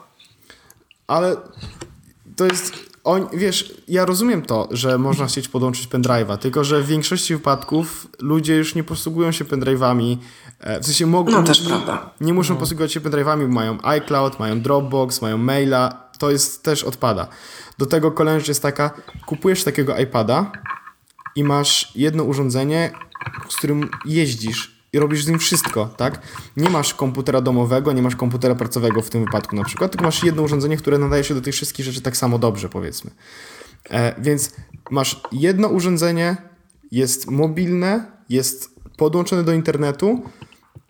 [1.06, 1.36] Ale
[2.36, 2.94] to jest.
[3.04, 8.06] On, wiesz, ja rozumiem to, że można chcieć podłączyć pendrive'a, tylko że w większości wypadków
[8.20, 10.16] ludzie już nie posługują się pendrive'ami.
[10.64, 11.32] E, W sensie mogą.
[11.32, 12.10] No, też nie, prawda.
[12.20, 16.10] Nie muszą posługiwać się pendrive'ami, mają iCloud, mają Dropbox, mają maila.
[16.18, 17.28] To jest też odpada.
[17.78, 18.90] Do tego kolejna rzecz jest taka:
[19.26, 20.52] kupujesz takiego iPada
[21.36, 22.92] i masz jedno urządzenie,
[23.48, 26.22] z którym jeździsz i robisz z nim wszystko, tak?
[26.56, 30.24] Nie masz komputera domowego, nie masz komputera pracowego w tym wypadku na przykład, tylko masz
[30.24, 33.10] jedno urządzenie, które nadaje się do tych wszystkich rzeczy tak samo dobrze, powiedzmy.
[33.90, 34.52] E, więc
[34.90, 36.36] masz jedno urządzenie,
[36.90, 40.22] jest mobilne, jest podłączone do internetu,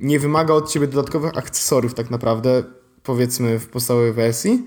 [0.00, 2.62] nie wymaga od ciebie dodatkowych akcesoriów tak naprawdę,
[3.02, 4.62] powiedzmy w podstawowej wersji.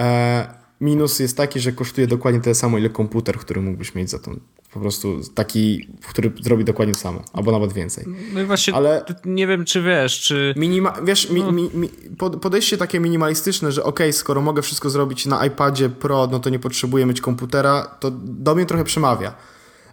[0.00, 4.18] E, minus jest taki, że kosztuje dokładnie tyle samo, ile komputer, który mógłbyś mieć za
[4.18, 4.40] tą.
[4.72, 8.04] Po prostu taki, który zrobi dokładnie to samo, albo nawet więcej.
[8.34, 10.54] No i właśnie Ale- nie wiem, czy wiesz, czy...
[10.56, 15.26] Minima, wiesz, mi, mi, mi, pod- podejście takie minimalistyczne, że okej, skoro mogę wszystko zrobić
[15.26, 19.34] na iPadzie Pro, no to nie potrzebuję mieć komputera, to do mnie trochę przemawia,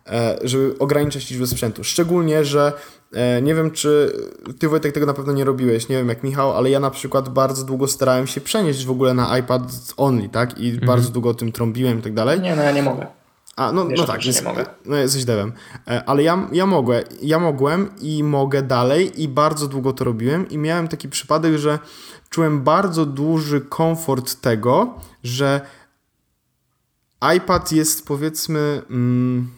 [0.08, 1.84] e, żeby ograniczać liczbę sprzętu.
[1.84, 2.74] Szczególnie, że
[3.41, 4.13] nie wiem, czy
[4.60, 7.30] ty Wojtek tego na pewno nie robiłeś, nie wiem jak Michał, ale ja na przykład
[7.30, 9.62] bardzo długo starałem się przenieść w ogóle na iPad
[9.97, 10.60] only, tak?
[10.60, 12.41] I bardzo długo o tym trąbiłem i tak dalej.
[12.41, 13.08] Nie, no ja nie mogę.
[13.56, 14.65] A, no, Wiesz no tak, jest, nie mogę.
[14.86, 15.54] no jesteś devem.
[15.88, 20.49] E, Ale ja, ja mogę, ja mogłem i mogę dalej i bardzo długo to robiłem
[20.49, 21.80] i miałem taki przypadek, że
[22.30, 25.62] czułem bardzo duży komfort tego, że
[27.36, 28.82] iPad jest powiedzmy...
[28.89, 29.49] Mm,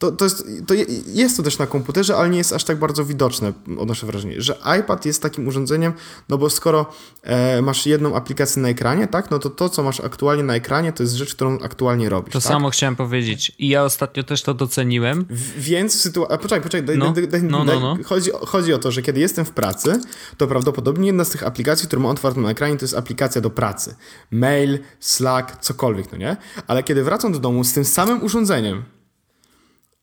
[0.00, 2.78] to, to, jest, to je- jest to też na komputerze, ale nie jest aż tak
[2.78, 5.92] bardzo widoczne, odnoszę wrażenie, że iPad jest takim urządzeniem,
[6.28, 6.86] no bo skoro
[7.22, 10.92] e, masz jedną aplikację na ekranie, tak, no to to, co masz aktualnie na ekranie,
[10.92, 12.32] to jest rzecz, którą aktualnie robisz.
[12.32, 12.48] To tak?
[12.48, 13.52] samo chciałem powiedzieć.
[13.58, 15.26] I ja ostatnio też to doceniłem.
[15.30, 16.36] W- Więc w sytuacji.
[16.38, 16.86] Poczekaj, poczekaj.
[16.86, 17.96] Daj, No, daj, daj, no, no, no.
[18.04, 20.00] Chodzi, chodzi o to, że kiedy jestem w pracy,
[20.36, 23.50] to prawdopodobnie jedna z tych aplikacji, którą mam otwartą na ekranie, to jest aplikacja do
[23.50, 23.94] pracy.
[24.30, 26.36] Mail, Slack, cokolwiek, no nie?
[26.66, 28.82] Ale kiedy wracam do domu z tym samym urządzeniem,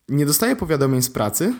[0.09, 1.53] nie dostaję powiadomień z pracy,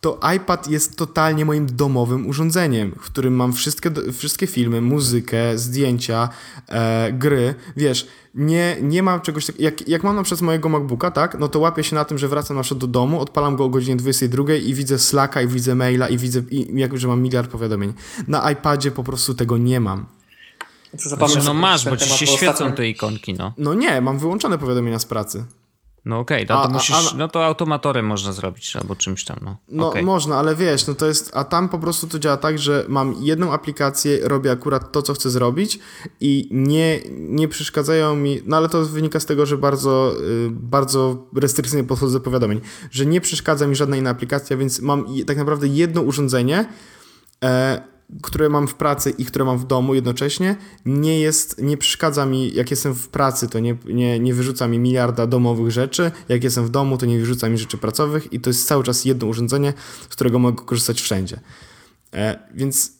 [0.00, 6.28] to iPad jest totalnie moim domowym urządzeniem, w którym mam wszystkie, wszystkie filmy, muzykę, zdjęcia,
[6.68, 7.54] e, gry.
[7.76, 9.64] Wiesz, nie, nie mam czegoś takiego.
[9.64, 12.28] Jak, jak mam na przykład mojego MacBooka, tak, no to łapię się na tym, że
[12.28, 15.74] wracam na przykład do domu, odpalam go o godzinie 22 i widzę Slacka, i widzę
[15.74, 17.92] maila, i widzę, i, jak że mam miliard powiadomień.
[18.28, 20.06] Na iPadzie po prostu tego nie mam.
[20.94, 23.52] Znaczy, no masz, bo ci się świecą te ikonki, no.
[23.58, 25.44] No nie, mam wyłączone powiadomienia z pracy.
[26.06, 29.24] No okej, no A- to a- musisz, a- no to automatorem można zrobić, albo czymś
[29.24, 29.56] tam, no.
[29.68, 30.04] No Okej.
[30.04, 33.14] można, ale wiesz, no to jest, a tam po prostu to działa tak, że mam
[33.20, 35.78] jedną aplikację, robię akurat to, co chcę zrobić
[36.20, 41.26] i nie, nie przeszkadzają mi, no ale to wynika z tego, że bardzo, y, bardzo
[41.36, 45.66] restrykcyjnie podchodzę do powiadomień, że nie przeszkadza mi żadna inna aplikacja, więc mam tak naprawdę
[45.68, 46.68] jedno urządzenie,
[47.44, 52.26] e, które mam w pracy i które mam w domu jednocześnie, nie jest, nie przeszkadza
[52.26, 56.44] mi, jak jestem w pracy, to nie, nie, nie wyrzuca mi miliarda domowych rzeczy, jak
[56.44, 59.26] jestem w domu, to nie wyrzuca mi rzeczy pracowych i to jest cały czas jedno
[59.26, 61.40] urządzenie, z którego mogę korzystać wszędzie.
[62.14, 62.92] E, więc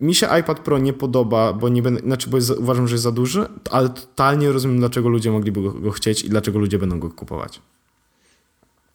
[0.00, 3.04] mi się iPad Pro nie podoba, bo nie będę, znaczy, bo jest, uważam, że jest
[3.04, 7.00] za duży, ale totalnie rozumiem, dlaczego ludzie mogliby go, go chcieć i dlaczego ludzie będą
[7.00, 7.60] go kupować.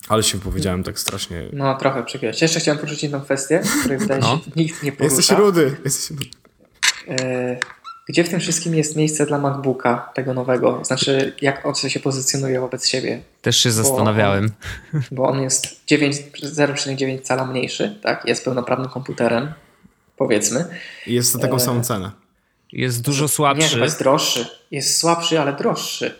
[0.09, 1.43] Ale się wypowiedziałem tak strasznie.
[1.53, 2.41] No trochę przegiąłeś.
[2.41, 4.39] Jeszcze chciałem poruszyć jedną kwestię, której wydaje się No.
[4.55, 5.15] nikt nie porusza.
[5.15, 5.77] Jesteś rudy.
[5.85, 6.25] Jesteś rudy.
[7.09, 7.57] E,
[8.09, 10.85] Gdzie w tym wszystkim jest miejsce dla MacBooka, tego nowego?
[10.85, 13.21] Znaczy, jak on się pozycjonuje wobec siebie?
[13.41, 14.51] Też się zastanawiałem.
[15.11, 18.25] Bo on jest 9 0,9 cala mniejszy, tak?
[18.25, 19.53] Jest pełnoprawnym komputerem,
[20.17, 20.65] powiedzmy.
[21.07, 22.11] I jest za taką samą cenę.
[22.71, 23.69] Jest dużo Nie, słabszy.
[23.69, 24.45] chyba jest droższy.
[24.71, 26.15] Jest słabszy, ale droższy.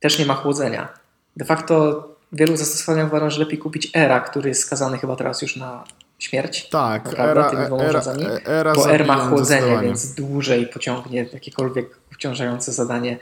[0.00, 0.88] też nie ma chłodzenia.
[1.36, 5.42] De facto w wielu zastosowaniach uważam, że lepiej kupić Era, który jest skazany chyba teraz
[5.42, 5.84] już na
[6.18, 6.68] śmierć.
[6.68, 8.40] Tak, Naprawdę, era, tymi dwoma era, urządzeniami.
[8.44, 13.18] era Bo R ma chłodzenie, więc dłużej pociągnie jakiekolwiek obciążające zadanie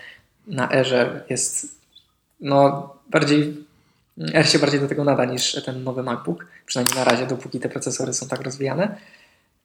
[0.47, 1.83] na Erze jest
[2.41, 3.65] no bardziej
[4.35, 7.69] R się bardziej do tego nada niż ten nowy MacBook, przynajmniej na razie, dopóki te
[7.69, 8.97] procesory są tak rozwijane.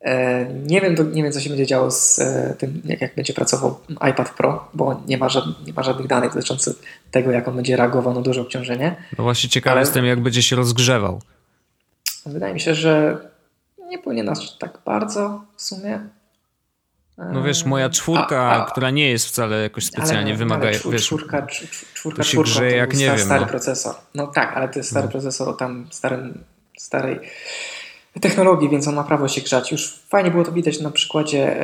[0.01, 3.33] E, Nie wiem, nie wiem co się będzie działo z e, tym, jak, jak będzie
[3.33, 3.79] pracował
[4.11, 6.75] iPad Pro, bo nie ma, żadnych, nie ma żadnych danych dotyczących
[7.11, 8.95] tego, jak on będzie reagował na duże obciążenie.
[9.17, 11.21] No właśnie ciekawy jestem, jak będzie się rozgrzewał.
[12.25, 13.17] Wydaje mi się, że
[13.89, 15.99] nie powinien aż tak bardzo w sumie.
[17.17, 20.77] No wiesz, moja czwórka, A- a- która nie jest wcale jakoś specjalnie ale, wymaga, ale
[20.79, 23.47] czwór, wiesz, czwórka, cz- cz- czwórka, to się czwórką, grzeje jak nie wiem, Stary no.
[23.47, 23.95] procesor.
[24.15, 26.43] No tak, ale to jest stary procesor o tam starym,
[26.77, 27.19] starej
[28.21, 29.71] technologii, więc on ma prawo się grzać.
[29.71, 31.55] Już fajnie było to widać na przykładzie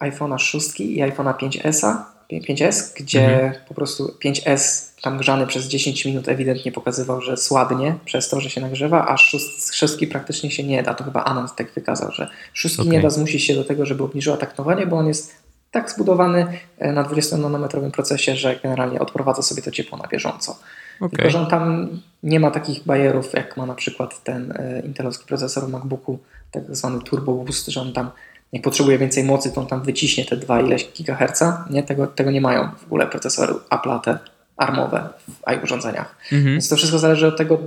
[0.00, 1.96] iPhone'a 6 i iPhone'a 5S,
[2.30, 3.52] 5S, gdzie Mhm.
[3.68, 8.50] po prostu 5S tam grzany przez 10 minut ewidentnie pokazywał, że słabnie przez to, że
[8.50, 10.94] się nagrzewa, a szóst- szóstki praktycznie się nie da.
[10.94, 12.92] To chyba Anand tak wykazał, że szóstki Okej.
[12.92, 15.34] nie da zmusić się do tego, żeby obniżyła taktowanie, bo on jest
[15.70, 16.46] tak zbudowany
[16.78, 20.58] e, na 20-nanometrowym procesie, że generalnie odprowadza sobie to ciepło na bieżąco.
[21.00, 21.10] Okej.
[21.10, 21.88] Tylko, że on tam
[22.22, 26.18] nie ma takich bajerów, jak ma na przykład ten e, intelowski procesor w MacBooku,
[26.50, 28.10] tak zwany Turbo Boost, że on tam
[28.52, 31.64] jak potrzebuje więcej mocy, to on tam wyciśnie te 2 ileś gigaherca.
[31.70, 31.82] Nie?
[31.82, 34.18] Tego, tego nie mają w ogóle procesory Apple'a, te
[34.56, 36.16] armowe w i-urządzeniach.
[36.32, 36.52] Mhm.
[36.52, 37.58] Więc to wszystko zależy od tego,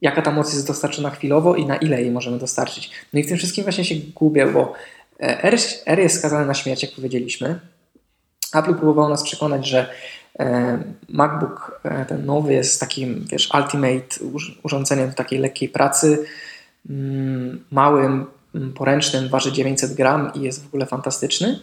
[0.00, 2.90] jaka ta moc jest dostarczona chwilowo i na ile jej możemy dostarczyć.
[3.12, 4.72] No i w tym wszystkim właśnie się gubię, bo
[5.20, 5.56] e, R,
[5.86, 7.60] R jest skazany na śmierć, jak powiedzieliśmy.
[8.54, 9.90] Apple próbowało nas przekonać, że
[11.08, 14.06] MacBook e, ten nowy jest takim, wiesz, ultimate
[14.62, 16.24] urządzeniem do takiej lekkiej pracy,
[16.90, 21.60] mm, małym, mm, poręcznym, waży 900 gram i jest w ogóle fantastyczny.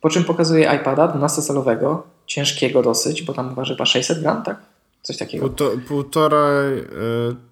[0.00, 4.56] Po czym pokazuje iPada 12-calowego, ciężkiego dosyć, bo tam waży chyba 600 gram, tak?
[5.02, 5.46] Coś takiego.
[5.46, 6.74] Półto, półtora e,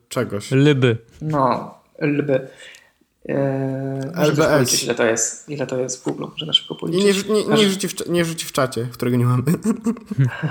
[0.08, 0.50] czegoś.
[0.50, 0.96] Lyby.
[1.22, 2.48] No, lby.
[3.28, 3.36] Eee,
[4.28, 4.82] LBS.
[4.84, 7.04] ile to jest, ile to jest w Google, że na szybko I policzyć.
[7.04, 9.42] nie, rzu- nie, nie, rzuci w, nie rzuci w czacie, którego nie mamy.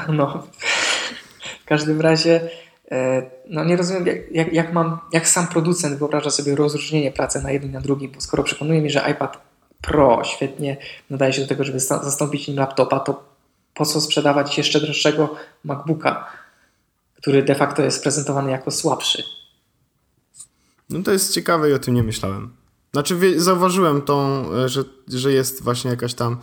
[0.10, 0.48] No.
[1.62, 2.50] W każdym razie
[2.92, 7.42] e, no nie rozumiem, jak, jak, jak, mam, jak sam producent wyobraża sobie rozróżnienie pracy
[7.42, 10.78] na jednym i na drugim, bo skoro przekonuje mi, że iPad Pro świetnie
[11.10, 13.24] nadaje się do tego, żeby zastąpić nim laptopa, to
[13.74, 16.26] po co sprzedawać jeszcze droższego MacBooka,
[17.16, 19.24] który de facto jest prezentowany jako słabszy?
[20.90, 22.54] No to jest ciekawe i o tym nie myślałem.
[22.94, 26.38] Znaczy zauważyłem tą, e, że, że jest właśnie jakaś tam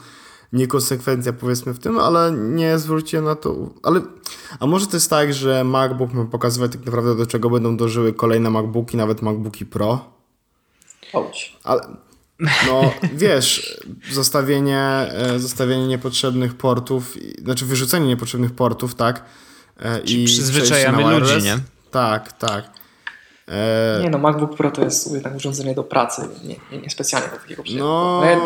[0.52, 3.70] niekonsekwencja powiedzmy w tym, ale nie zwróciłem na to.
[3.82, 4.00] Ale,
[4.61, 8.12] a może to jest tak, że MacBook ma pokazywać tak naprawdę do czego będą dożyły
[8.12, 10.04] kolejne MacBooki, nawet MacBooki Pro.
[11.12, 11.56] Chodź.
[11.64, 11.82] Ale
[12.40, 13.80] no wiesz,
[14.12, 19.24] zostawienie, e, zostawienie niepotrzebnych portów, znaczy wyrzucenie niepotrzebnych portów, tak?
[19.76, 21.58] E, Czyli I przyzwyczajamy ludzi, nie?
[21.90, 22.77] Tak, tak.
[23.48, 27.28] E, Nie no, MacBook Pro to jest jednak urządzenie do pracy, nie, nie, nie specjalnie
[27.28, 27.84] do takiego przyjęcia.
[27.84, 28.40] no, ja,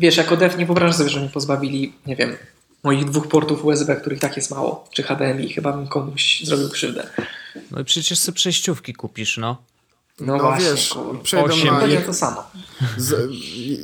[0.00, 2.36] wiesz, jako dev nie wyobrażam sobie, że mnie pozbawili, nie wiem,
[2.84, 7.06] moich dwóch portów USB, których tak jest mało, czy HDMI, chyba bym komuś zrobił krzywdę.
[7.70, 9.56] No i przecież sobie przejściówki kupisz, no.
[10.20, 12.42] No, no właśnie, wiesz, przejdą Osiem na, Będzie to samo.
[12.96, 13.30] Z,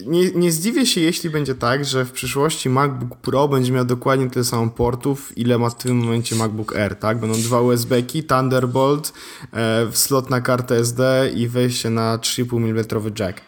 [0.06, 4.30] nie, nie zdziwię się, jeśli będzie tak, że w przyszłości MacBook Pro będzie miał dokładnie
[4.30, 7.18] tyle samo portów, ile ma w tym momencie MacBook Air, tak?
[7.18, 9.12] Będą dwa USB-ki, Thunderbolt,
[9.52, 12.84] e, slot na kartę SD i wejście na 3,5 mm
[13.18, 13.40] jack.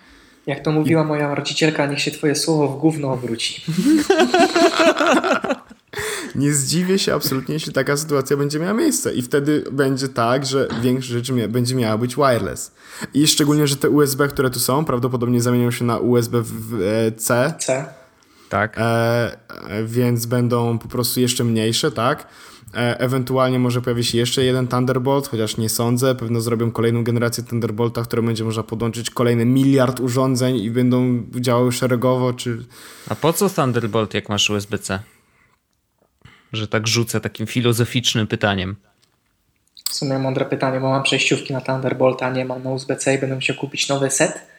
[0.47, 3.63] Jak to mówiła moja rodzicielka, niech się twoje słowo w gówno obróci.
[6.37, 10.69] Nie zdziwię się absolutnie, jeśli taka sytuacja będzie miała miejsce i wtedy będzie tak, że
[10.83, 12.73] większość rzeczy mia- będzie miała być wireless.
[13.15, 17.85] I szczególnie, że te USB, które tu są, prawdopodobnie zamienią się na USB-C, C.
[18.49, 18.79] Tak.
[18.79, 19.37] e,
[19.69, 22.27] e, więc będą po prostu jeszcze mniejsze, tak?
[22.75, 26.15] E, ewentualnie może pojawi się jeszcze jeden Thunderbolt, chociaż nie sądzę.
[26.15, 31.23] Pewno zrobią kolejną generację Thunderbolta, w której będzie można podłączyć kolejny miliard urządzeń i będą
[31.35, 32.65] działały szeregowo, czy...
[33.09, 34.99] A po co Thunderbolt, jak masz USB-C?
[36.53, 38.77] Że tak rzucę takim filozoficznym pytaniem.
[39.89, 43.35] W sumie mądre pytanie, bo mam przejściówki na Thunderbolta, nie mam na USB-C i będę
[43.35, 44.56] musiał kupić nowy set.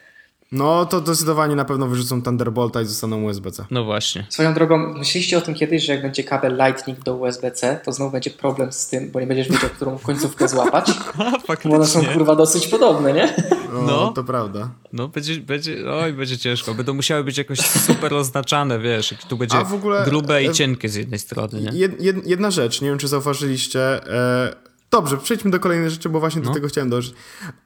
[0.52, 3.64] No to zdecydowanie na pewno wyrzucą Thunderbolta i zostaną USB-C.
[3.70, 4.26] No właśnie.
[4.30, 8.10] Swoją drogą, myśleliście o tym kiedyś, że jak będzie kabel Lightning do USB-C, to znowu
[8.10, 10.90] będzie problem z tym, bo nie będziesz wiedział, którą końcówkę złapać,
[11.64, 13.34] bo one są kurwa dosyć podobne, nie?
[13.72, 14.12] No, No.
[14.12, 14.70] to prawda.
[14.92, 16.74] No będzie, będzie, oj, będzie ciężko.
[16.74, 20.48] Będą musiały być jakoś super oznaczane, wiesz, jak tu będzie A w ogóle, grube i
[20.48, 21.78] e, cienkie z jednej strony, nie?
[21.78, 23.80] Jed, jed, jedna rzecz, nie wiem czy zauważyliście.
[24.14, 24.54] E,
[24.90, 26.54] dobrze, przejdźmy do kolejnej rzeczy, bo właśnie do No.
[26.54, 27.14] tego chciałem dążyć.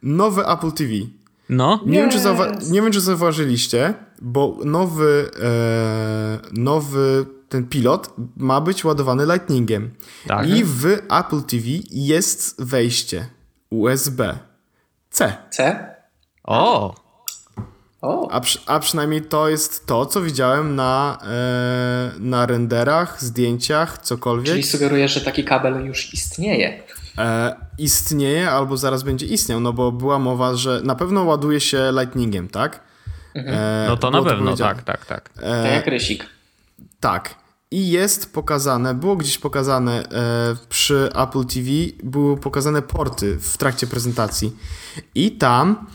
[0.02, 0.90] Nowy Apple TV.
[1.56, 2.22] No, Nie, wiem, czy Yes.
[2.24, 9.90] zauwa- nie wiem, czy zauważyliście, bo nowy, e, nowy ten pilot ma być ładowany Lightningiem.
[10.26, 10.48] Tak.
[10.48, 13.26] I w Apple TV jest wejście
[13.70, 15.32] USB-C.
[15.50, 15.86] C?
[16.44, 16.94] O!
[18.02, 23.98] O, A, przy, a przynajmniej to jest to, co widziałem na, e, na renderach, zdjęciach,
[23.98, 24.46] cokolwiek.
[24.52, 26.82] czyli sugerujesz, że taki kabel już istnieje.
[27.18, 31.92] E, istnieje albo zaraz będzie istniał, no bo była mowa, że na pewno ładuje się
[32.00, 32.80] Lightningiem, tak?
[33.34, 35.28] E, No to na pewno, tak, tak, tak.
[35.28, 36.26] Tak E, jak rysik.
[37.00, 37.34] tak.
[37.70, 41.68] I jest pokazane, było gdzieś pokazane e, przy Apple TV,
[42.02, 44.56] były pokazane porty w trakcie prezentacji.
[45.14, 45.86] I tam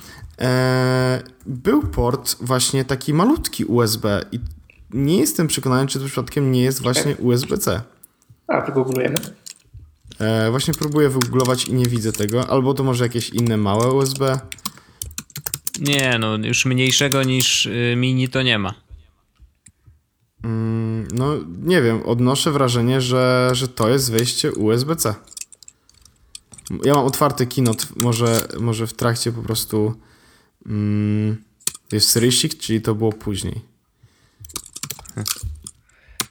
[0.41, 4.21] e, był port właśnie taki malutki USB.
[4.32, 4.39] I
[4.93, 7.82] nie jestem przekonany, czy to przypadkiem nie jest właśnie USB-C.
[8.47, 9.15] A, wygooglujemy.
[10.19, 12.49] E, właśnie próbuję wygooglować i nie widzę tego.
[12.49, 14.39] Albo to może jakieś inne małe USB.
[15.80, 18.73] Nie, no już mniejszego niż y, mini to nie ma.
[20.43, 25.15] Mm, no nie wiem, odnoszę wrażenie, że, że to jest wejście USB-C.
[26.84, 29.93] Ja mam otwarty kinot, może, może w trakcie po prostu
[30.65, 31.43] mm,
[31.91, 33.62] jest rysik, czyli to było później.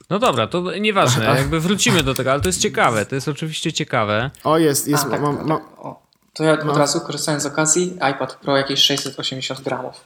[0.09, 3.73] No dobra, to nieważne, jakby wrócimy do tego, ale to jest ciekawe, to jest oczywiście
[3.73, 4.31] ciekawe.
[4.43, 5.79] O, jest, jest, A, tak, mam, tak, mam, tak.
[5.79, 6.07] O.
[6.33, 10.05] To ja od razu korzystając z okazji, iPad Pro jakieś 680 gramów.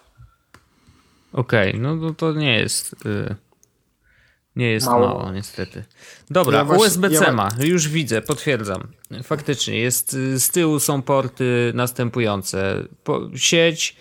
[1.34, 2.96] Okej, no to, to nie jest...
[3.06, 3.36] Y,
[4.56, 5.08] nie jest Mało.
[5.08, 5.32] mało.
[5.32, 5.84] niestety.
[6.30, 8.88] Dobra, Ja USB-C ja- ma, już widzę, potwierdzam.
[9.24, 12.84] Faktycznie, jest, y, z tyłu są porty następujące.
[13.04, 13.96] Po, sieć,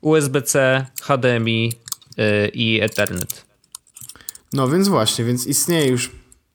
[0.00, 1.72] USB-C, HDMI
[2.18, 3.49] y, i Ethernet.
[4.52, 6.10] No więc właśnie, więc istnieje już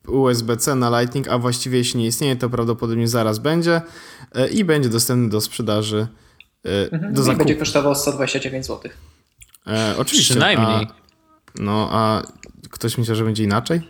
[0.07, 3.81] USB-C na Lightning, a właściwie jeśli nie istnieje, to prawdopodobnie zaraz będzie
[4.35, 6.07] e, i będzie dostępny do sprzedaży,
[6.63, 7.37] e, do I zakupu.
[7.37, 8.91] będzie kosztował 129 zł.
[9.67, 10.33] E, oczywiście.
[10.33, 10.87] Przynajmniej.
[10.89, 10.93] A,
[11.59, 12.23] no, a
[12.69, 13.81] ktoś myślał, że będzie inaczej?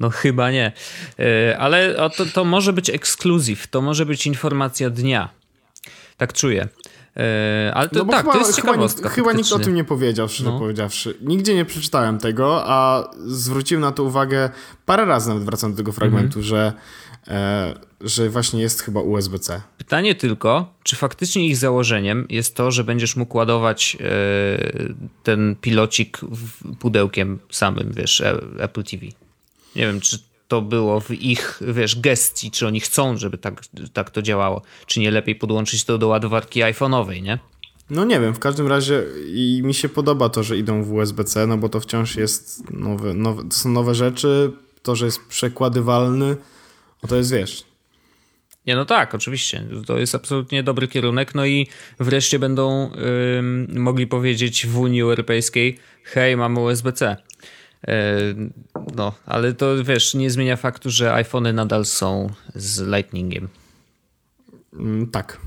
[0.00, 0.72] No chyba nie.
[1.20, 5.28] Y, Ale to, to może być ekskluzyw, to może być informacja dnia.
[6.16, 6.68] Tak czuję.
[7.16, 9.02] Y, Ale to, No tak, chyba, to jest ciekawostka.
[9.02, 10.58] nikt, chyba nikt o tym nie powiedział, szczerze No.
[10.58, 11.18] powiedziawszy.
[11.20, 14.50] Nigdzie nie przeczytałem tego, a zwróciłem na to uwagę
[14.86, 16.42] parę razy nawet wracając do tego fragmentu, Mhm.
[16.44, 16.72] że,
[17.28, 19.60] e, że właśnie jest chyba USB-C.
[19.78, 24.06] Pytanie tylko, czy faktycznie ich założeniem jest to, że będziesz mógł ładować e,
[25.22, 29.06] ten pilocik w- pudełkiem samym, wiesz, e- Apple TV.
[29.76, 30.18] Nie wiem, czy
[30.48, 34.62] to było w ich, wiesz, gestii, czy oni chcą, żeby tak, tak to działało.
[34.86, 37.38] Czy nie lepiej podłączyć to do ładowarki iPhone'owej, nie?
[37.90, 41.46] No nie wiem, w każdym razie i mi się podoba to, że idą w USB-C,
[41.46, 44.52] no bo to wciąż jest nowe, nowe, to są nowe rzeczy,
[44.82, 46.36] to, że jest przekładywalny,
[47.02, 47.64] no to jest, wiesz,
[48.66, 49.64] Nie, no tak, oczywiście.
[49.86, 51.34] To jest absolutnie dobry kierunek.
[51.34, 51.68] No i
[52.00, 52.90] wreszcie będą
[53.38, 57.16] ym, mogli powiedzieć w Unii Europejskiej: hej, mamy USB-C.
[57.88, 58.52] Ym,
[58.96, 63.48] no, ale to wiesz, nie zmienia faktu, że iPhony nadal są z Lightningiem.
[64.72, 65.40] Mm, tak.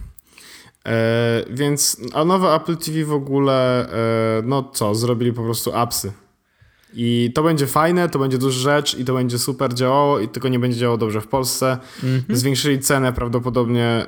[0.86, 6.12] E, więc, a nowe Apple TV w ogóle, e, no co, zrobili po prostu appsy.
[6.94, 10.48] I to będzie fajne, to będzie duża rzecz i to będzie super działało, i tylko
[10.48, 11.78] nie będzie działało dobrze w Polsce.
[12.30, 14.06] Zwiększyli cenę prawdopodobnie, e,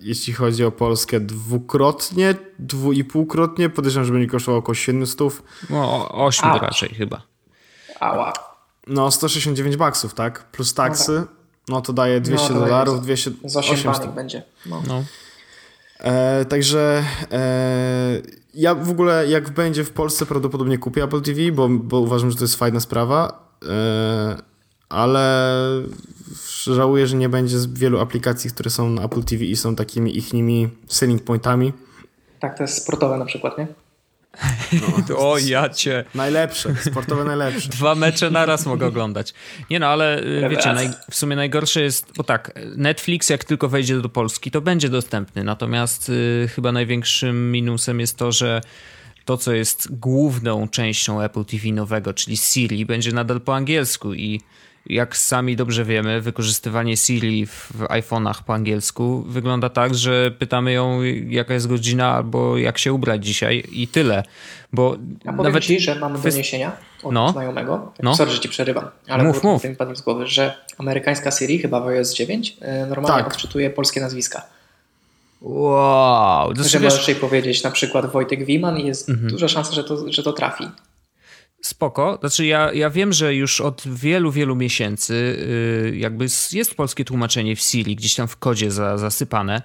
[0.00, 3.68] jeśli chodzi o Polskę, dwukrotnie, dwu i półkrotnie.
[3.70, 5.42] Podejrzewam, że będzie kosztowało około 700.
[5.70, 6.58] No, o- ośmiu A.
[6.58, 7.35] raczej chyba.
[8.00, 8.32] Ała.
[8.86, 10.44] No, 169 baksów, tak?
[10.50, 11.22] Plus taksy,
[11.68, 14.00] no to daje 200 No, dolarów, za- 200, Z 8 800.
[14.02, 14.42] banik będzie.
[14.66, 14.82] No.
[14.88, 15.04] No.
[16.00, 18.22] E, także e,
[18.54, 22.36] ja w ogóle jak będzie w Polsce prawdopodobnie kupię Apple TV, bo, bo uważam, że
[22.36, 24.36] to jest fajna sprawa, e,
[24.88, 25.52] ale
[26.66, 30.18] żałuję, że nie będzie z wielu aplikacji, które są na Apple TV i są takimi
[30.18, 31.72] ichnymi selling pointami.
[32.40, 33.66] Tak, to jest sportowe na przykład, nie?
[35.16, 36.04] O, ja cię.
[36.14, 37.68] Najlepsze, sportowe najlepsze.
[37.78, 39.34] Dwa mecze naraz mogę oglądać.
[39.70, 43.68] Nie no, ale y, wiecie, naj, w sumie najgorsze jest, bo tak, Netflix jak tylko
[43.68, 45.44] wejdzie do Polski, to będzie dostępny.
[45.44, 48.60] Natomiast y, chyba największym minusem jest to, że
[49.24, 54.40] to, co jest główną częścią Apple TV nowego, czyli Siri, będzie nadal po angielsku i
[54.86, 61.02] jak sami dobrze wiemy, wykorzystywanie Siri w iPhone'ach po angielsku wygląda tak, że pytamy ją,
[61.28, 64.22] jaka jest godzina albo jak się ubrać dzisiaj i tyle.
[64.72, 67.32] Bo Ja powiem nawet Ci, że mam kwest- doniesienia od No.
[67.32, 67.92] znajomego.
[68.02, 68.16] No.
[68.16, 69.64] Sorry, że Ci przerywam, ale Mów, mów.
[69.64, 73.32] mi padło z głowy, że amerykańska Siri, chyba w iOS 9, y, normalnie Tak.
[73.32, 74.42] odczytuje polskie nazwiska.
[75.42, 79.28] Wow, Że możesz jej powiedzieć na przykład Wojtek Wiman i jest Mhm.
[79.30, 80.64] duża szansa, że to, że to trafi.
[81.66, 82.16] Spoko.
[82.20, 85.36] Znaczy ja, ja wiem, że już od wielu, wielu miesięcy
[85.90, 89.62] yy, jakby jest polskie tłumaczenie w Siri, gdzieś tam w kodzie za, zasypane.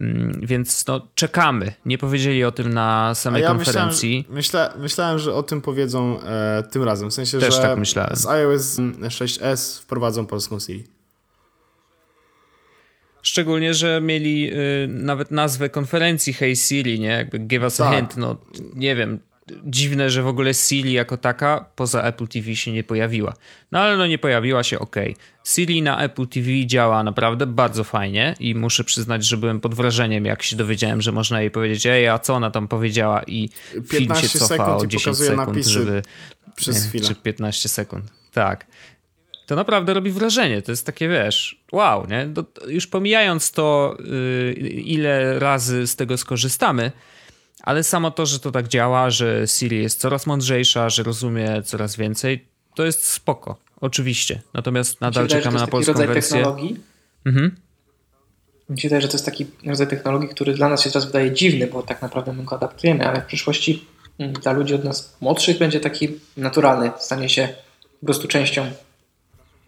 [0.00, 1.72] Mm, więc no, czekamy.
[1.86, 4.24] Nie powiedzieli o tym na samej ja konferencji.
[4.28, 7.10] Myślałem, myśla, myślałem, że o tym powiedzą e, tym razem.
[7.10, 8.16] W sensie, Też że tak myślałem.
[8.16, 10.84] z iOS 6s wprowadzą polską Siri.
[13.22, 17.08] Szczególnie, że mieli y, nawet nazwę konferencji Hey Siri, nie?
[17.08, 17.86] Jakby give us Tak.
[17.86, 18.16] a hint.
[18.16, 18.36] No,
[18.74, 19.18] nie wiem.
[19.64, 23.34] Dziwne, że w ogóle Siri jako taka poza Apple TV się nie pojawiła.
[23.72, 24.96] No ale no nie pojawiła się, ok.
[25.44, 30.24] Siri na Apple TV działa naprawdę bardzo fajnie i muszę przyznać, że byłem pod wrażeniem,
[30.24, 33.84] jak się dowiedziałem, że można jej powiedzieć, ej, a co ona tam powiedziała i film
[33.90, 36.02] się 15 cofa sekund o i 10 pokazuje sekund, napisy żeby...
[36.56, 37.08] przez nie, chwilę.
[37.08, 38.66] Czy 15 sekund, tak.
[39.46, 40.62] To naprawdę robi wrażenie.
[40.62, 42.28] To jest takie, wiesz, wow, nie?
[42.66, 46.92] Już pomijając to, yy, ile razy z tego skorzystamy,
[47.66, 51.96] ale samo to, że to tak działa, że Siri jest coraz mądrzejsza, że rozumie coraz
[51.96, 53.56] więcej, to jest spoko.
[53.80, 54.42] Oczywiście.
[54.54, 56.36] Natomiast nadal wydaje, czekamy na polską rodzaj wersję.
[56.36, 56.80] technologii.
[57.26, 57.56] Mhm.
[58.70, 61.32] Mi się wydaje, że to jest taki rodzaj technologii, który dla nas się teraz wydaje
[61.32, 63.84] dziwny, bo tak naprawdę my go adaptujemy, ale w przyszłości
[64.18, 67.48] mm, dla ludzi od nas młodszych będzie taki naturalny, stanie się
[68.00, 68.70] po prostu częścią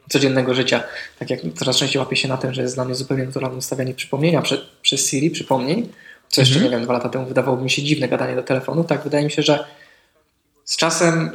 [0.08, 0.82] codziennego życia.
[1.18, 3.94] Tak jak coraz częściej łapię się na tym, że jest dla mnie zupełnie naturalne ustawianie
[3.94, 5.88] przypomnienia prze, przez Siri, przypomnień,
[6.28, 9.04] co jeszcze, nie wiem, dwa lata temu wydawałoby mi się dziwne gadanie do telefonu, tak
[9.04, 9.64] wydaje mi się, że
[10.64, 11.30] z czasem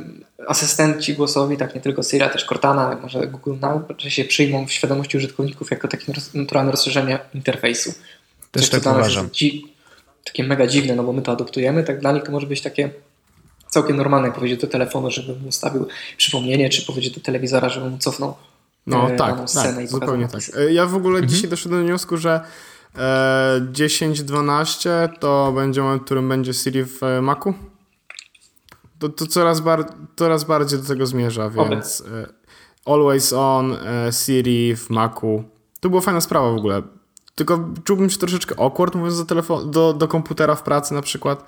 [0.48, 3.82] asystenci głosowi, tak nie tylko Siri, też Cortana, może Google Now,
[4.12, 7.94] się przyjmą w świadomości użytkowników jako takie naturalne rozszerzenie interfejsu.
[8.52, 9.24] Też Coś, co tak uważam.
[9.24, 9.74] jest Dzi-
[10.24, 12.90] takie mega dziwne, no bo my to adoptujemy, tak dla nich to może być takie
[13.70, 15.88] całkiem normalne, jak powiedzieć do telefonu, żeby mu ustawił
[16.18, 18.36] przypomnienie, czy powiedzieć do telewizora, żeby mu cofnął
[18.88, 20.42] No e, tak, tak i zupełnie tak.
[20.58, 21.30] E, Ja w ogóle Mhm.
[21.30, 22.42] dzisiaj doszedłem do wniosku, że
[22.96, 24.90] e, 10-12
[25.20, 27.54] to będzie moment, w którym będzie Siri w e, Macu.
[29.00, 29.86] To, to coraz, bar
[30.16, 32.34] coraz bardziej do tego zmierza, więc e,
[32.86, 35.44] Always On, e, Siri w Macu.
[35.80, 36.82] To była fajna sprawa w ogóle.
[37.36, 41.46] Tylko czułbym się troszeczkę awkward mówiąc do, telefon- do, do komputera w pracy na przykład.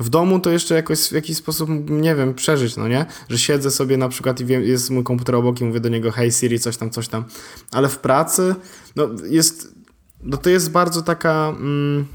[0.00, 3.06] W domu to jeszcze jakoś w jakiś sposób, nie wiem, przeżyć, no nie?
[3.28, 6.10] Że siedzę sobie na przykład i wiem, jest mój komputer obok i mówię do niego
[6.10, 7.24] hej Siri, coś tam, coś tam.
[7.72, 8.54] Ale w pracy,
[8.96, 9.74] no jest,
[10.22, 12.06] no to jest bardzo taka, mm,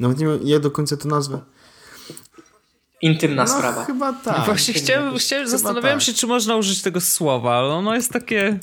[0.00, 1.40] nawet nie wiem, jak do końca to nazwę.
[3.02, 3.84] Intymna No sprawa.
[3.84, 4.38] chyba tak.
[4.38, 6.06] No Właśnie chciałem, chciałem zastanawiałem tak.
[6.06, 8.58] się, czy można użyć tego słowa, ale ono jest takie,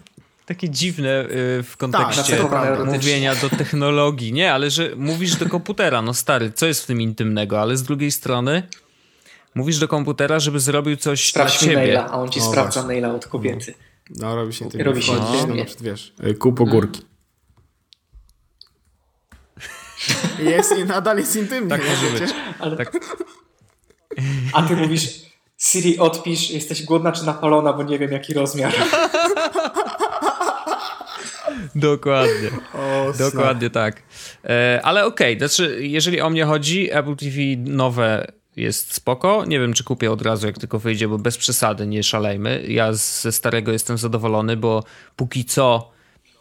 [0.45, 4.33] takie dziwne y, w kontekście Tak, mówienia do technologii.
[4.33, 7.61] Nie, ale że mówisz do komputera, no stary, co jest w tym intymnego?
[7.61, 8.63] Ale z drugiej strony
[9.55, 11.75] mówisz do komputera, żeby zrobił coś Sprawdź dla ciebie.
[11.75, 13.01] maila, a on ci O, sprawdza właśnie.
[13.01, 13.73] maila od kobiety.
[14.09, 14.81] No robi się tym.
[14.81, 15.59] Robi się intymnie.
[15.61, 17.01] no, przykład, wiesz, y, kup ogórki.
[20.41, 21.69] Jest i nadal jest intymnie.
[21.69, 22.33] Tak może być.
[22.59, 22.77] Ale...
[22.77, 22.91] Tak.
[24.53, 25.21] A ty mówisz,
[25.57, 28.73] Siri odpisz, jesteś głodna czy napalona, bo nie wiem jaki rozmiar.
[31.75, 32.49] Dokładnie.
[32.73, 33.13] O.
[33.19, 34.03] Dokładnie tak.
[34.45, 39.43] E, ale okej, znaczy, jeżeli o mnie chodzi, Apple TV nowe jest spoko.
[39.47, 42.63] Nie wiem, czy kupię od razu, jak tylko wyjdzie, bo bez przesady, nie szalejmy.
[42.67, 44.83] Ja ze starego jestem zadowolony, bo
[45.15, 45.91] póki co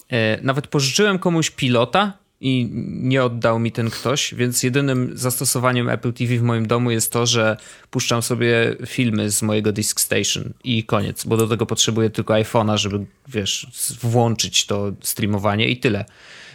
[0.09, 6.13] e, nawet pożyczyłem komuś pilota i nie oddał mi ten ktoś, więc jedynym zastosowaniem Apple
[6.13, 7.57] TV w moim domu jest to, że
[7.91, 12.77] puszczam sobie filmy z mojego Disk Station i koniec, bo do tego potrzebuję tylko iPhone'a,
[12.77, 13.67] żeby, wiesz,
[14.03, 16.05] włączyć to streamowanie i tyle.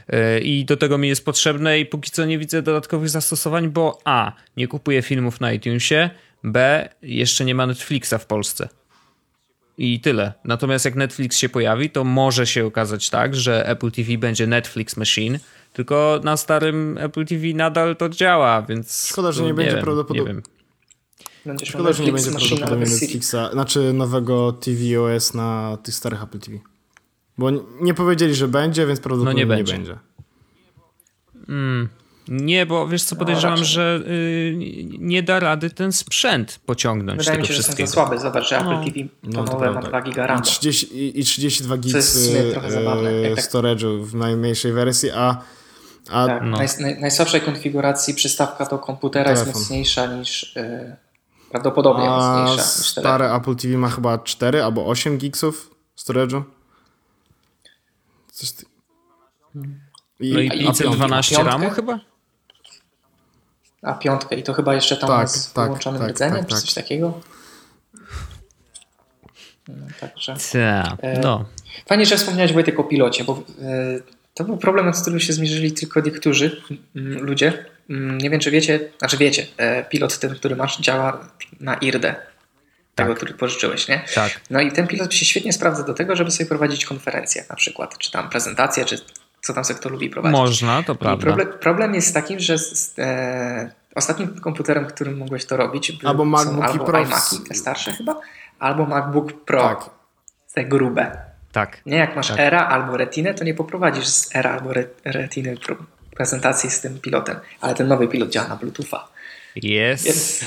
[0.09, 3.99] Yy, I do tego mi jest potrzebne i póki co nie widzę dodatkowych zastosowań, bo
[4.05, 4.31] A.
[4.57, 6.09] Nie kupuję filmów na iTunesie,
[6.43, 6.89] B.
[7.01, 8.69] Jeszcze nie ma Netflixa w Polsce.
[9.77, 10.33] I tyle.
[10.43, 14.97] Natomiast jak Netflix się pojawi, to może się okazać tak, że Apple TV będzie Netflix
[14.97, 15.39] Machine,
[15.75, 19.07] tylko na starym Apple TV nadal to działa, więc.
[19.07, 20.41] Szkoda, że no, nie będzie wiem, prawdopodobnie- Nie.
[21.45, 22.85] Będziesz Szkoda, że nie będzie prawdopodobnie.
[22.85, 26.57] Netflixa, znaczy nowego TVOS na tych starych Apple TV.
[27.37, 27.49] Bo
[27.81, 29.73] nie powiedzieli, że będzie, więc prawdopodobnie No nie nie będzie.
[29.73, 29.97] będzie.
[32.27, 33.65] Nie, bo wiesz co, podejrzewam, raczej.
[33.65, 34.55] że y,
[34.99, 38.19] nie da rady ten sprzęt pociągnąć Wydaje mi tego się, że są za słabe.
[38.19, 38.83] Zobacz, że Apple No.
[38.83, 39.89] TV to No, to nowe ma prawda.
[39.89, 40.41] 2 giga I, RAM.
[40.41, 44.03] 30, i, I 32 Co jest w gigs sumie trochę zabawne, jak e, tak- storage'u
[44.05, 45.41] w najmniejszej wersji, a,
[46.11, 46.57] a Tak, No.
[46.57, 49.61] naj, naj, najsłabszej konfiguracji przystawka do komputera jest Telefon.
[49.61, 50.95] mocniejsza niż yy,
[51.51, 53.03] prawdopodobnie A mocniejsza niż telefon.
[53.03, 56.41] stare Apple TV ma chyba 4 albo 8 gigsów storage'u.
[58.31, 58.65] Coś ty...
[60.19, 61.51] I, No i 512 piątkę?
[61.51, 61.99] RAMu chyba?
[63.81, 66.53] A piątkę i to chyba jeszcze tam Tak, jest tak, wyłączonym tak, rdzeniem tak, czy
[66.55, 66.61] tak.
[66.61, 67.21] coś takiego.
[69.67, 70.33] No, także.
[70.51, 71.45] Tak, E, no.
[71.87, 73.99] Fajnie, że wspomniałeś Wojtek o pilocie, bo e,
[74.35, 76.61] to był problem, z którym się zmierzyli tylko niektórzy
[76.95, 77.65] mm, ludzie.
[77.89, 81.27] Mm, Nie wiem, czy wiecie, znaczy wiecie, e, pilot ten, który masz, działa
[81.59, 82.15] na IRDE,
[82.95, 83.17] tego, Tak.
[83.17, 84.03] który pożyczyłeś, nie?
[84.15, 84.41] Tak.
[84.49, 87.97] No i ten pilot się świetnie sprawdza do tego, żeby sobie prowadzić konferencje na przykład,
[87.97, 88.97] czy tam prezentacje, czy
[89.41, 90.39] co tam se kto lubi prowadzić.
[90.39, 91.25] Można, to prawda.
[91.25, 96.25] Problem, problem, jest takim, że z, e, ostatnim komputerem, którym mogłeś to robić, był, albo
[96.25, 96.99] MacBooki albo Pro.
[96.99, 98.19] iMaki, te starsze chyba,
[98.59, 99.89] albo MacBook Pro, tak.
[100.53, 101.24] te grube.
[101.55, 101.81] Tak.
[101.85, 102.39] Nie, jak masz tak.
[102.39, 104.73] Era albo Retinę, to nie poprowadzisz z Era albo
[105.05, 105.57] Retiny
[106.15, 109.07] prezentacji z tym pilotem, ale ten nowy pilot działa na Bluetootha.
[109.55, 110.45] Jest.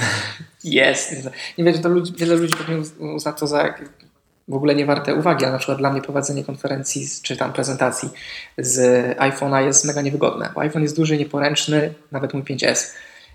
[0.65, 1.15] Jest.
[1.59, 3.75] Nie wiem, to ludzi, wiele ludzi pewnie uzna to za
[4.49, 8.09] w ogóle nie warte uwagi, a na przykład dla mnie prowadzenie konferencji czy tam prezentacji
[8.59, 8.79] z
[9.19, 12.91] iPhone'a jest mega niewygodne, bo iPhone jest duży, nieporęczny, nawet mój 5S,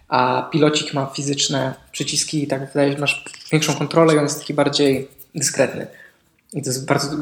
[0.07, 4.39] a pilocik ma fizyczne przyciski i tak wydaje, że masz większą kontrolę i on jest
[4.39, 5.87] taki bardziej dyskretny.
[6.53, 7.17] I to jest bardzo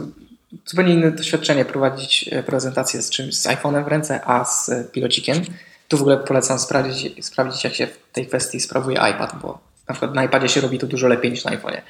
[0.66, 5.42] zupełnie inne doświadczenie prowadzić prezentację z czymś z iPhone'em w ręce, a z pilocikiem.
[5.88, 9.94] Tu w ogóle polecam sprawdzić, sprawdzić, jak się w tej kwestii sprawuje iPad, bo na
[9.94, 11.82] przykład na iPadzie się robi to dużo lepiej niż na iPhone'ie.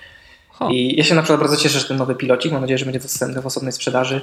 [0.70, 3.00] I ja się na przykład bardzo cieszę, że ten nowy pilocik, mam nadzieję, że będzie
[3.00, 4.22] dostępny w osobnej sprzedaży,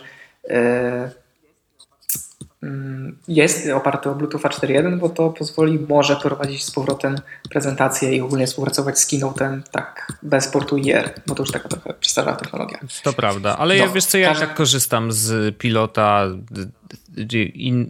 [3.29, 8.47] jest oparty o Bluetooth 4.1, bo to pozwoli może prowadzić z powrotem prezentację i ogólnie
[8.47, 12.79] współpracować z Keynote'em tak bez portu IR, bo to już taka trochę przestarzała technologia.
[13.03, 14.47] To prawda, ale no, ja wiesz co, ja każdy...
[14.47, 16.27] tak korzystam z pilota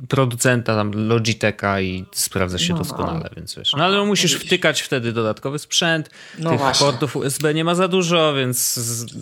[0.09, 3.31] producenta tam Logitecha i sprawdza się no, doskonale, no.
[3.37, 3.73] więc wiesz.
[3.73, 6.87] No ale musisz wtykać wtedy dodatkowy sprzęt, no tych właśnie.
[6.87, 8.81] portów USB nie ma za dużo, więc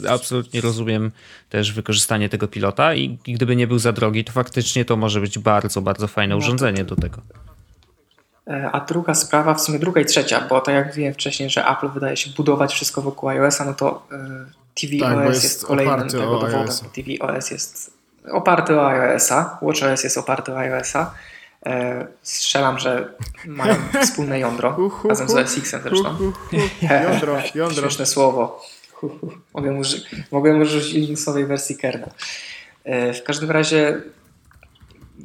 [0.09, 1.13] absolutnie rozumiem
[1.51, 5.39] też wykorzystanie tego pilota i gdyby nie był za drogi, to faktycznie to może być
[5.39, 7.18] bardzo, bardzo fajne no, urządzenie do tego.
[8.47, 11.68] E, a druga sprawa, w sumie druga i trzecia, bo tak jak mówiłem wcześniej, że
[11.68, 14.07] Apple wydaje się budować wszystko wokół iOS-a, no to
[14.74, 16.68] tvOS tak, jest, jest kolejnym tego dowodem.
[16.95, 17.91] tvOS jest
[18.32, 21.14] oparty o iOS-a, WatchOS jest oparty o iOS-a.
[21.66, 23.09] E, strzelam, że
[23.47, 23.74] mają
[24.05, 24.76] wspólne jądro,
[25.09, 26.32] razem z OS X-em zresztą.
[26.82, 27.82] Jądro, jądro.
[27.82, 28.62] Śmieszne słowo.
[30.32, 32.11] Mogę użyć, Linuxowej wersji kernel.
[32.84, 34.03] E, w każdym razie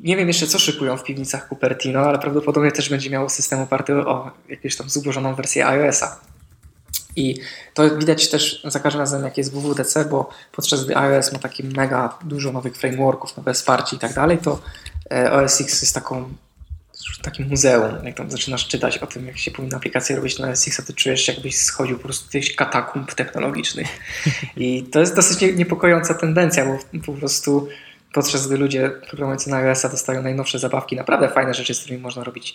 [0.03, 3.93] nie wiem jeszcze, co szykują w piwnicach Cupertino, ale prawdopodobnie też będzie miało system oparty
[3.93, 6.19] o jakąś tam zubożoną wersję iOS-a.
[7.15, 7.35] I
[7.73, 11.63] to widać też za każdym razem, jak jest WWDC, bo podczas gdy iOS ma taki
[11.63, 14.59] mega dużo nowych frameworków, nowe wsparcie i tak dalej, to
[15.11, 16.33] e, OS X jest taką
[17.21, 18.05] takim muzeum.
[18.05, 20.93] Jak tam zaczynasz czytać o tym, jak się powinna aplikacja robić na OS X, to
[20.93, 23.87] czujesz się jakbyś schodził po prostu gdzieś katakumb technologicznych.
[24.57, 27.67] I to jest dosyć niepokojąca tendencja, bo po prostu
[28.13, 32.23] podczas gdy ludzie programujący na iOS-a dostają najnowsze zabawki, naprawdę fajne rzeczy, z którymi można
[32.23, 32.53] robić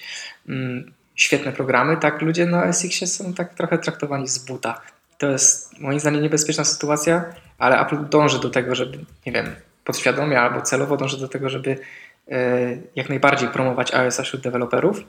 [0.48, 4.80] mm, świetne programy, tak ludzie na SX są tak trochę traktowani z buta.
[5.18, 7.24] To jest moim zdaniem niebezpieczna sytuacja,
[7.58, 9.46] ale Apple dąży do tego, żeby, nie wiem,
[9.84, 11.78] podświadomie albo celowo dąży do tego, żeby
[12.28, 15.00] e, jak najbardziej promować iOS wśród deweloperów.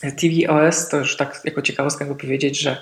[0.00, 2.76] tvOS to już tak jako ciekawostkę mogę powiedzieć, że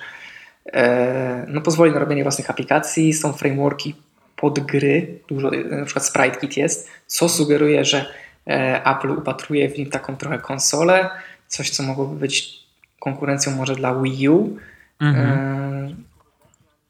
[0.73, 3.95] e, no, pozwoli na robienie własnych aplikacji, są frameworki
[4.41, 8.15] pod gry, dużo, na przykład SpriteKit jest, co sugeruje, że
[8.47, 11.11] e, Apple upatruje w nim taką trochę konsolę,
[11.49, 12.61] coś, co mogłoby być
[13.01, 14.59] konkurencją może dla Wii U.
[15.01, 15.97] Mhm.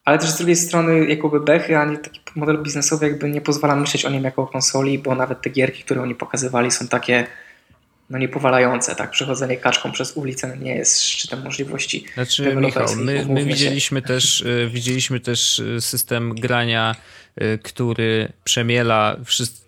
[0.04, 3.76] Ale też z drugiej strony jakoby bechy, a nie taki model biznesowy jakby nie pozwala
[3.76, 7.26] myśleć o nim jako o konsoli, bo nawet te gierki, które oni pokazywali są takie
[8.10, 9.10] no niepowalające, tak?
[9.10, 12.04] Przechodzenie kaczką przez ulicę nie jest szczytem możliwości.
[12.14, 16.96] Znaczy, Michał, my, my widzieliśmy, też, e, widzieliśmy też e, system grania
[17.62, 19.16] który przemiela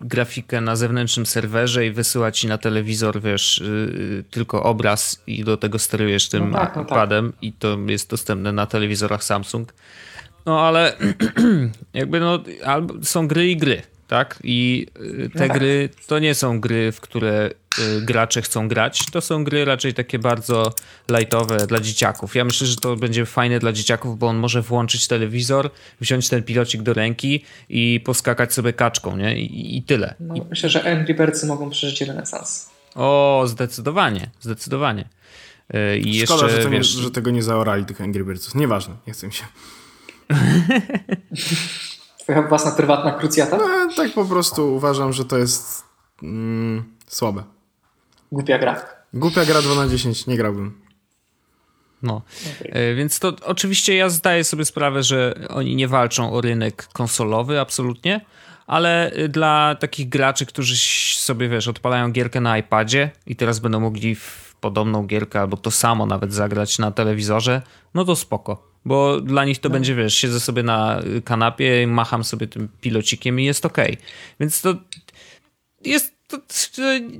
[0.01, 5.43] grafikę na zewnętrznym serwerze i wysyła ci na telewizor, wiesz, y, y, tylko obraz i
[5.43, 7.43] do tego sterujesz tym no tak, no padem tak.
[7.43, 9.73] i to jest dostępne na telewizorach Samsung.
[10.45, 10.97] No ale
[11.93, 12.39] jakby no,
[13.01, 13.81] są gry i gry
[14.13, 14.39] tak?
[14.43, 15.57] I y, te no tak.
[15.57, 17.49] gry to nie są gry, w które
[17.79, 19.05] y, gracze chcą grać.
[19.11, 20.73] To są gry raczej takie bardzo
[21.09, 22.35] lightowe dla dzieciaków.
[22.35, 25.69] Ja myślę, że to będzie fajne dla dzieciaków, bo on może włączyć telewizor,
[26.01, 29.39] wziąć ten pilocik do ręki i poskakać sobie kaczką, nie?
[29.39, 30.15] I, i tyle.
[30.19, 32.69] No, myślę, że Angry Birds mogą przeżyć renesans.
[32.95, 35.09] O, zdecydowanie, zdecydowanie.
[35.75, 36.95] Y, I Szkoda, jeszcze, że, wiesz...
[36.95, 38.55] nie, że tego nie zaorali, tych Angry Birdsów.
[38.55, 39.45] Nieważne, nie chcę mi się.
[42.23, 43.57] Twoja własna prywatna krucjata?
[43.57, 45.83] No, tak po prostu uważam, że to jest
[46.23, 47.43] mm, słabe.
[48.31, 48.85] Głupia gra.
[49.13, 50.81] Głupia gra 2 na 10, nie grałbym.
[52.03, 52.21] No,
[52.61, 52.95] okay.
[52.95, 58.25] więc to oczywiście ja zdaję sobie sprawę, że oni nie walczą o rynek konsolowy absolutnie,
[58.67, 60.75] ale dla takich graczy, którzy
[61.17, 65.71] sobie, wiesz, odpalają gierkę na iPadzie i teraz będą mogli w podobną gierkę albo to
[65.71, 67.61] samo nawet zagrać na telewizorze,
[67.93, 69.73] no to spoko bo dla nich to no.
[69.73, 73.77] będzie, wiesz, siedzę sobie na kanapie, macham sobie tym pilocikiem i jest ok.
[74.39, 74.75] Więc to
[75.85, 76.13] jest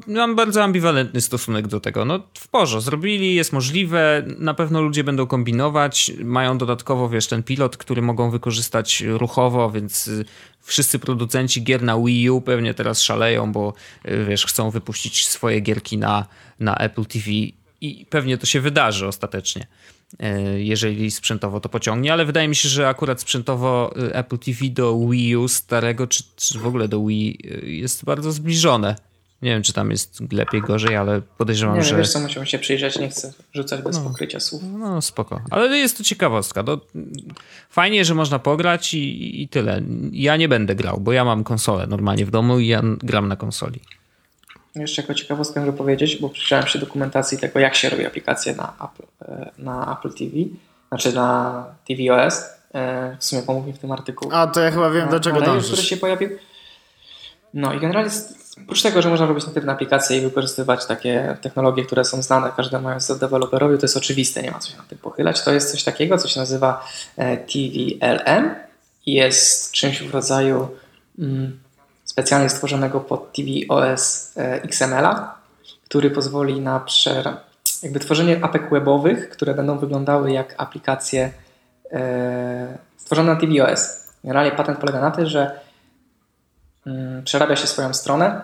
[0.07, 2.05] mam bardzo ambiwalentny stosunek do tego.
[2.05, 7.43] No w porze, zrobili, jest możliwe, na pewno ludzie będą kombinować, mają dodatkowo, wiesz, ten
[7.43, 10.25] pilot, który mogą wykorzystać ruchowo, więc y,
[10.61, 13.73] wszyscy producenci gier na Wii U pewnie teraz szaleją, bo
[14.05, 16.25] y, wiesz, chcą wypuścić swoje gierki na,
[16.59, 17.29] na Apple TV
[17.81, 19.67] i pewnie to się wydarzy ostatecznie.
[20.19, 24.65] E, jeżeli sprzętowo to pociągnie, ale wydaje mi się, że akurat sprzętowo e, Apple TV
[24.69, 28.95] do Wii U starego, czy, czy w ogóle do Wii e, jest bardzo zbliżone.
[29.41, 31.91] Nie wiem, czy tam jest lepiej, gorzej, ale podejrzewam, nie, że...
[31.91, 34.61] Nie wiesz co, musimy się przyjrzeć, nie chcę rzucać bez no, pokrycia słów.
[34.79, 35.41] No, spoko.
[35.51, 36.63] Ale jest to ciekawostka.
[36.63, 36.79] No,
[37.69, 39.81] fajnie, że można pograć i, i tyle.
[40.11, 43.35] Ja nie będę grał, bo ja mam konsolę normalnie w domu i ja gram na
[43.35, 43.79] konsoli.
[44.75, 48.73] Jeszcze jako ciekawostkę mogę powiedzieć, bo przyjrzałem się dokumentacji tego, jak się robi aplikacje na
[48.81, 50.31] Apple, e, na Apple TV,
[50.89, 52.43] znaczy na tvOS.
[52.73, 54.31] E, w sumie pomógł mi w tym artykułu.
[54.33, 55.71] A, to ja chyba wiem, dlaczego dążysz.
[55.71, 56.29] który się pojawił.
[57.53, 58.11] No i generalnie
[58.63, 62.89] oprócz tego, że można robić natywne aplikacje i wykorzystywać takie technologie, które są znane każdemu
[63.19, 65.43] deweloperowi, to jest oczywiste, nie ma co się na tym pochylać.
[65.43, 68.55] To jest coś takiego, co się nazywa e, TVLM
[69.05, 70.67] i jest czymś w rodzaju
[71.19, 71.59] mm,
[72.13, 75.35] specjalnie stworzonego pod tvOS e, XML-a,
[75.85, 77.37] który pozwoli na przer-
[77.83, 81.31] jakby tworzenie apek webowych, które będą wyglądały jak aplikacje
[81.91, 84.07] e, stworzone na tvOS.
[84.23, 85.59] Generalnie patent polega na tym, że
[86.87, 88.41] mm, przerabia się swoją stronę,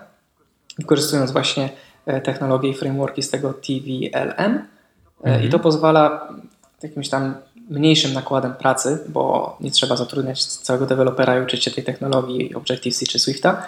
[0.79, 1.69] wykorzystując właśnie
[2.05, 4.65] e, technologie i frameworki z tego TVLM
[5.23, 5.43] mhm.
[5.43, 6.27] i to pozwala
[6.83, 7.35] jakimś tam
[7.69, 13.05] mniejszym nakładem pracy, bo nie trzeba zatrudniać całego dewelopera i uczyć się tej technologii Objective-C
[13.05, 13.67] czy Swifta,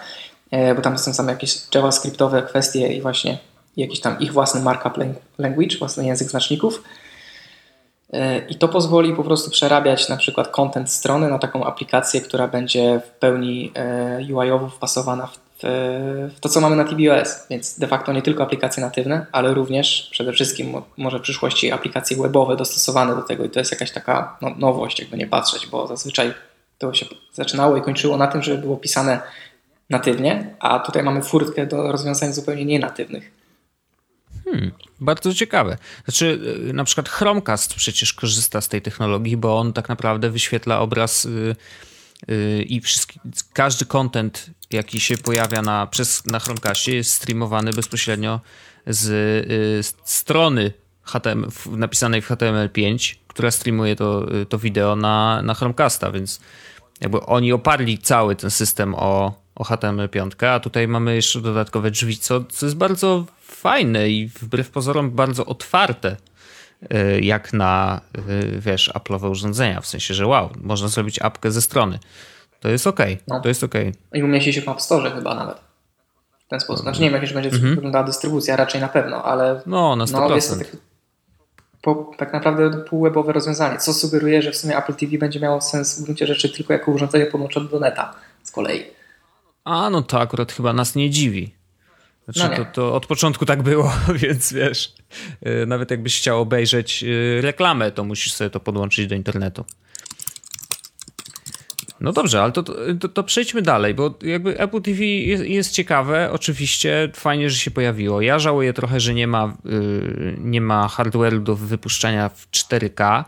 [0.52, 3.38] e, bo tam są same jakieś javascriptowe kwestie i właśnie
[3.78, 4.94] jakiś tam ich własny markup
[5.38, 6.84] language, własny język znaczników.
[8.14, 12.48] E, I to pozwoli po prostu przerabiać na przykład content strony na taką aplikację, która
[12.48, 17.88] będzie w pełni e, UI-owo wpasowana w w to, co mamy na tvOS, więc de
[17.88, 23.16] facto nie tylko aplikacje natywne, ale również przede wszystkim może w przyszłości aplikacje webowe dostosowane
[23.16, 26.34] do tego i to jest jakaś taka no, nowość, jakby nie patrzeć, bo zazwyczaj
[26.78, 29.20] to się zaczynało i kończyło na tym, że było pisane
[29.90, 33.32] natywnie, a tutaj mamy furtkę do rozwiązań zupełnie nienatywnych.
[34.46, 35.78] Hmm, bardzo ciekawe.
[36.06, 36.40] Znaczy,
[36.70, 41.24] y, na przykład Chromecast przecież korzysta z tej technologii, bo on tak naprawdę wyświetla obraz
[41.24, 41.56] yy,
[42.28, 42.82] yy, i
[43.54, 48.40] każdy content jaki się pojawia na, przez, na Chromecastie, jest streamowany bezpośrednio
[48.88, 55.42] z, y, z strony HTML, napisanej w HTML5, która streamuje to, y, to wideo na,
[55.42, 56.40] na Chromecasta, więc
[57.02, 62.18] jakby oni oparli cały ten system o, o HTML5, a tutaj mamy jeszcze dodatkowe drzwi,
[62.18, 66.18] co, co jest bardzo fajne i wbrew pozorom bardzo otwarte
[66.84, 68.02] y, jak na,
[68.60, 72.00] wiesz, Apple'owe urządzenia, w sensie, że wow, można zrobić apkę ze strony.
[72.62, 73.40] To jest ok, no.
[73.40, 73.74] to jest ok.
[74.14, 75.58] I umieści się w App Store chyba nawet.
[76.46, 76.84] W ten sposób.
[76.84, 77.76] Znaczy nie wiem, jak już będzie mhm.
[77.76, 80.30] wyglądała dystrybucja, raczej na pewno, ale no, na 100%.
[80.30, 80.68] No, jest to tak,
[81.82, 86.00] po, tak naprawdę półwebowe rozwiązanie, co sugeruje, że w sumie Apple TV będzie miało sens
[86.00, 88.84] w gruncie rzeczy tylko jako urządzenie podłączone do neta z kolei.
[89.64, 91.56] A, no to akurat chyba nas nie dziwi.
[92.28, 93.92] Znaczy, no to, to od początku tak było,
[94.22, 94.94] więc wiesz,
[95.48, 99.66] y, nawet jakbyś chciał obejrzeć y, reklamę, to musisz sobie to podłączyć do internetu.
[102.02, 102.64] No dobrze, ale to,
[103.00, 107.72] to, to, przejdźmy dalej, bo jakby Apple TV jest, jest, ciekawe, oczywiście fajnie, że się
[107.72, 108.22] pojawiło.
[108.22, 113.24] Ja żałuję trochę, że nie ma, yy, nie ma hardware'u do wypuszczania w 4K,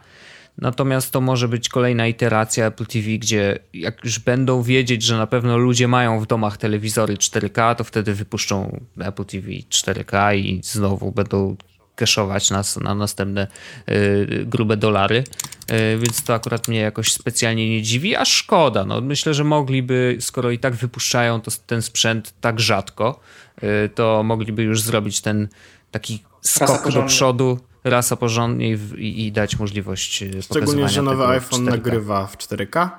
[0.58, 5.28] natomiast to może być kolejna iteracja Apple TV, gdzie jak już będą wiedzieć, że na
[5.28, 11.12] pewno ludzie mają w domach telewizory 4K, to wtedy wypuszczą Apple TV 4K i znowu
[11.12, 11.56] będą
[11.96, 13.48] cashować nas na następne
[13.90, 15.24] y, grube dolary,
[15.72, 18.86] y, więc to akurat mnie jakoś specjalnie nie dziwi, a szkoda.
[18.86, 23.20] No, myślę, że mogliby, skoro i tak wypuszczają to, ten sprzęt tak rzadko,
[23.64, 25.48] y, to mogliby już zrobić ten
[25.92, 31.70] taki skok do przodu, rasa porządnie i, i dać możliwość Szczególnie, że nowy iPhone 4K.
[31.70, 32.90] nagrywa w 4K.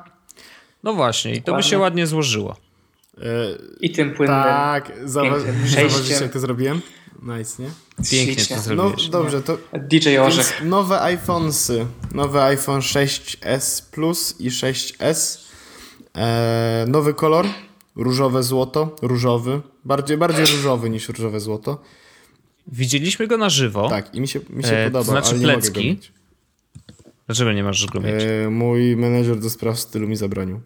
[0.83, 2.57] No właśnie, i to by się ładnie złożyło.
[3.81, 4.43] I tym płynnym.
[4.43, 6.81] Tak, zauważycie jak to zrobiłem?
[7.25, 7.71] Nice, nie?
[8.11, 9.05] Pięknie to zrobiłeś.
[9.05, 10.63] No dobrze, to DJ Orzech.
[10.65, 11.87] nowe iPhonesy.
[12.15, 15.39] Nowy iPhone 6s Plus i 6s.
[16.17, 17.47] E, nowy kolor.
[17.97, 18.97] Różowe złoto.
[19.03, 19.61] Różowy.
[19.85, 21.83] Bardziej, bardziej różowy niż różowe złoto.
[22.67, 23.89] Widzieliśmy go na żywo.
[23.89, 25.81] Tak, i mi się, mi się e, podoba, to znaczy ale nie plecki.
[25.81, 26.13] mogę go mieć.
[27.27, 28.23] Dlaczego nie masz go mieć?
[28.23, 30.61] E, mój menedżer do spraw stylu mi zabronił.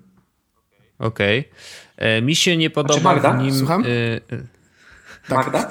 [0.98, 1.40] Okej.
[1.40, 1.52] Okay.
[1.96, 3.54] E, mi się nie podoba w nim...
[3.54, 3.84] Słucham?
[5.28, 5.36] Tak.
[5.36, 5.68] Magda?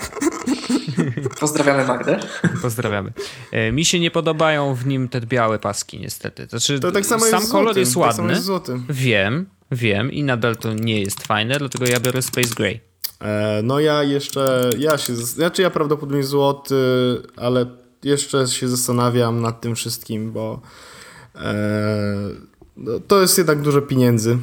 [1.39, 2.20] Pozdrawiamy Magdę.
[2.62, 3.14] Pozdrawiamy.
[3.51, 6.47] E, mi się nie podobają w nim te białe paski, niestety.
[6.49, 8.34] Znaczy, to tak samo sam jest kolor jest tak ładny.
[8.34, 8.49] Jest
[8.89, 12.80] wiem, wiem i nadal to nie jest fajne, dlatego ja biorę Space Gray.
[13.22, 16.76] E, no ja jeszcze, ja się, znaczy ja prawdopodobnie złoty,
[17.36, 17.66] ale
[18.03, 20.62] jeszcze się zastanawiam nad tym wszystkim, bo
[21.36, 21.55] e,
[22.78, 24.38] no, to jest jednak dużo pieniędzy.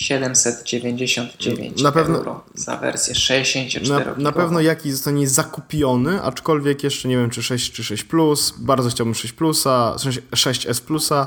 [0.00, 7.08] 799 Na pewno- euro za wersję 64 Na, na pewno jakiś zostanie zakupiony, aczkolwiek jeszcze
[7.08, 8.54] nie wiem czy 6 czy 6 plus.
[8.58, 11.26] Bardzo chciałbym 6 plusa, w sensie 6S plusa,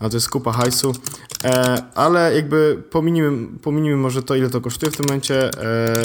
[0.00, 0.92] a to jest kupa hajsu.
[1.44, 5.50] E, ale jakby pominimy, pominimy może to ile to kosztuje w tym momencie.
[5.62, 6.02] E,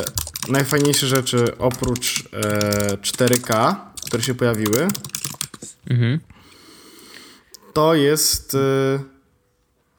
[0.49, 3.75] najfajniejsze rzeczy oprócz e, 4K,
[4.05, 4.87] które się pojawiły,
[5.89, 6.19] Mhm.
[7.73, 8.99] to jest e,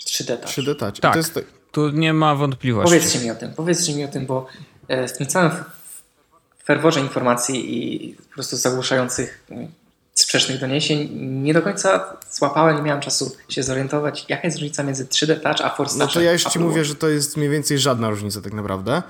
[0.07, 0.50] 3D touch.
[0.50, 1.00] 3D Touch.
[1.00, 1.12] Tak.
[1.12, 2.91] To jest, tak- Tu nie ma wątpliwości.
[2.91, 4.47] Powiedzcie mi o tym, powiedzcie mi o tym, bo
[4.89, 5.51] e, w tym całym
[6.64, 9.68] ferworze informacji i po prostu zagłuszających mm,
[10.15, 11.09] sprzecznych doniesień
[11.43, 15.61] nie do końca złapałem, nie miałem czasu się zorientować, jaka jest różnica między 3D Touch
[15.61, 16.15] a Force no Touch.
[16.15, 19.03] to ja już ci mówię, że to jest mniej więcej żadna różnica tak naprawdę.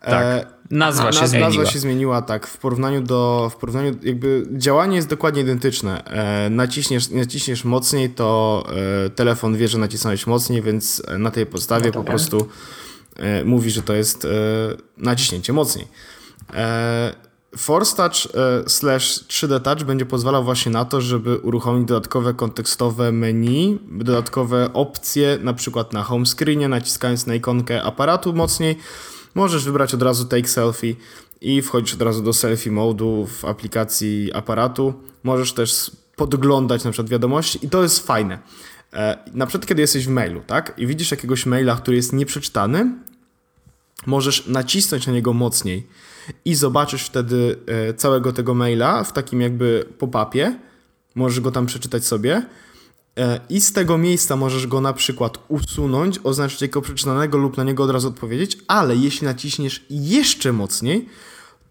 [0.00, 0.46] Tak.
[0.70, 1.48] Nazwa się naz- zmieniła.
[1.48, 2.46] Nazwa się zmieniła, tak.
[2.46, 6.04] W porównaniu do, w porównaniu, jakby działanie jest dokładnie identyczne.
[6.04, 8.64] E, naciśniesz, naciśniesz mocniej, to
[9.06, 12.10] e, telefon wie, że nacisnąłeś mocniej, więc na tej podstawie No po dobra.
[12.12, 12.48] prostu
[13.16, 14.28] e, mówi, że to jest e,
[14.96, 15.88] naciśnięcie mocniej.
[16.54, 17.14] E,
[17.56, 23.12] Force Touch e, slash 3D Touch będzie pozwalał właśnie na to, żeby uruchomić dodatkowe kontekstowe
[23.12, 28.78] menu, dodatkowe opcje, na przykład na home screenie, naciskając na ikonkę aparatu mocniej,
[29.34, 30.94] możesz wybrać od razu take selfie
[31.40, 34.94] i wchodzisz od razu do selfie modu w aplikacji aparatu.
[35.22, 38.38] Możesz też podglądać na przykład wiadomości i to jest fajne.
[38.92, 40.74] E, Na przykład kiedy jesteś w mailu, tak?
[40.78, 42.92] I widzisz jakiegoś maila, który jest nieprzeczytany,
[44.06, 45.86] możesz nacisnąć na niego mocniej
[46.44, 50.58] i zobaczysz wtedy e, całego tego maila w takim jakby pop-upie.
[51.14, 52.42] Możesz go tam przeczytać sobie.
[53.18, 57.64] E, I z tego miejsca możesz go na przykład usunąć, oznaczyć jako przeczytanego lub na
[57.64, 61.08] niego od razu odpowiedzieć, ale jeśli naciśniesz jeszcze mocniej,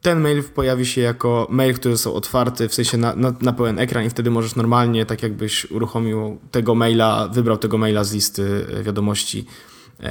[0.02, 3.80] ten mail pojawi się jako mail, który został otwarty, w sensie na, na, na pełen
[3.80, 8.66] ekran i wtedy możesz normalnie, tak jakbyś uruchomił tego maila, wybrał tego maila z listy
[8.80, 9.46] e, wiadomości,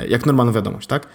[0.08, 1.06] jak normalną wiadomość, tak?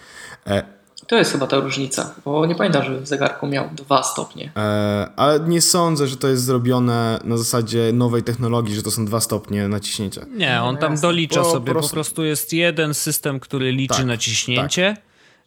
[1.06, 4.52] To jest chyba ta różnica, bo nie pamiętam, żeby w zegarku miał dwa stopnie.
[4.56, 9.04] E, ale nie sądzę, że to jest zrobione na zasadzie nowej technologii, że to są
[9.04, 10.20] dwa stopnie naciśnięcia.
[10.36, 14.06] Nie, on tam dolicza Po sobie, po prostu- prostu jest jeden system, który liczy Tak,
[14.06, 14.96] naciśnięcie,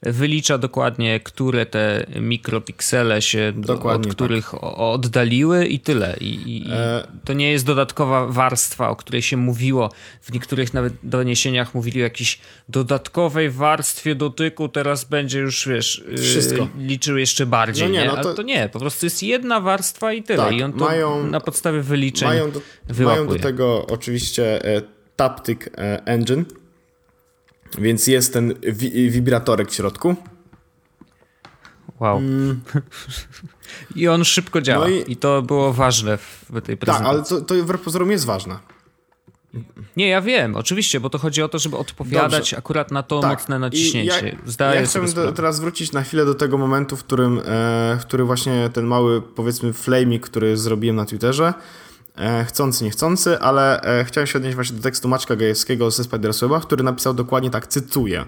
[0.02, 4.16] wylicza dokładnie, które te mikropiksele się Dokładnie od tak.
[4.16, 6.16] których o- oddaliły i tyle.
[6.22, 9.92] I, i, E, to nie jest dodatkowa warstwa, o której się mówiło.
[10.22, 12.40] W niektórych nawet doniesieniach mówili o jakiejś
[12.70, 16.68] dodatkowej warstwie dotyku, teraz będzie już, wiesz, yy, Wszystko.
[16.78, 17.88] liczył jeszcze bardziej.
[17.88, 20.44] No nie, nie, no Ale to- to nie, po prostu jest jedna warstwa i tyle.
[20.44, 23.26] Tak, I on to mają- na podstawie wyliczeń Mają do, wyłapuje.
[23.26, 24.82] mają do tego oczywiście e,
[25.16, 26.44] Taptic e, Engine,
[27.78, 30.16] więc jest ten wi wibratorek w środku.
[32.00, 32.22] Wow.
[33.96, 34.86] I on szybko działa.
[34.88, 35.12] No I...
[35.12, 37.36] i- to było ważne w w tej Tak, prezentacji.
[37.36, 38.60] ale to, to wbrew pozorom jest ważne.
[39.98, 42.58] Nie, ja wiem, oczywiście, bo to chodzi o to, żeby odpowiadać Dobrze.
[42.58, 43.40] akurat na to Tak.
[43.40, 44.28] mocne I naciśnięcie.
[44.28, 47.40] Ja, Zdaję ja sobie chciałbym do, teraz wrócić na chwilę do tego momentu, w którym,
[47.40, 47.42] e,
[48.00, 51.54] w który właśnie ten mały, powiedzmy, flaming, który zrobiłem na Twitterze, e,
[52.48, 56.84] chcący, niechcący, ale e, chciałem się odnieść właśnie do tekstu Maćka Gajewskiego ze Spidersweba, który
[56.84, 58.26] napisał dokładnie tak, cytuję.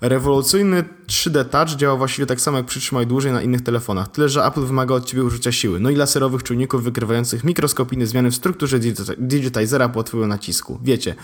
[0.00, 4.44] Rewolucyjny 3D Touch działa właściwie tak samo jak przytrzymaj dłużej na innych telefonach, tyle że
[4.44, 8.78] Apple wymaga od Ciebie użycia siły, no i laserowych czujników wykrywających mikroskopijne zmiany w strukturze
[9.18, 10.78] digitizera po Twoim nacisku.
[10.82, 11.14] Wiecie,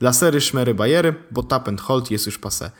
[0.00, 2.70] lasery, szmery, bajery, bo tap and hold jest już passé.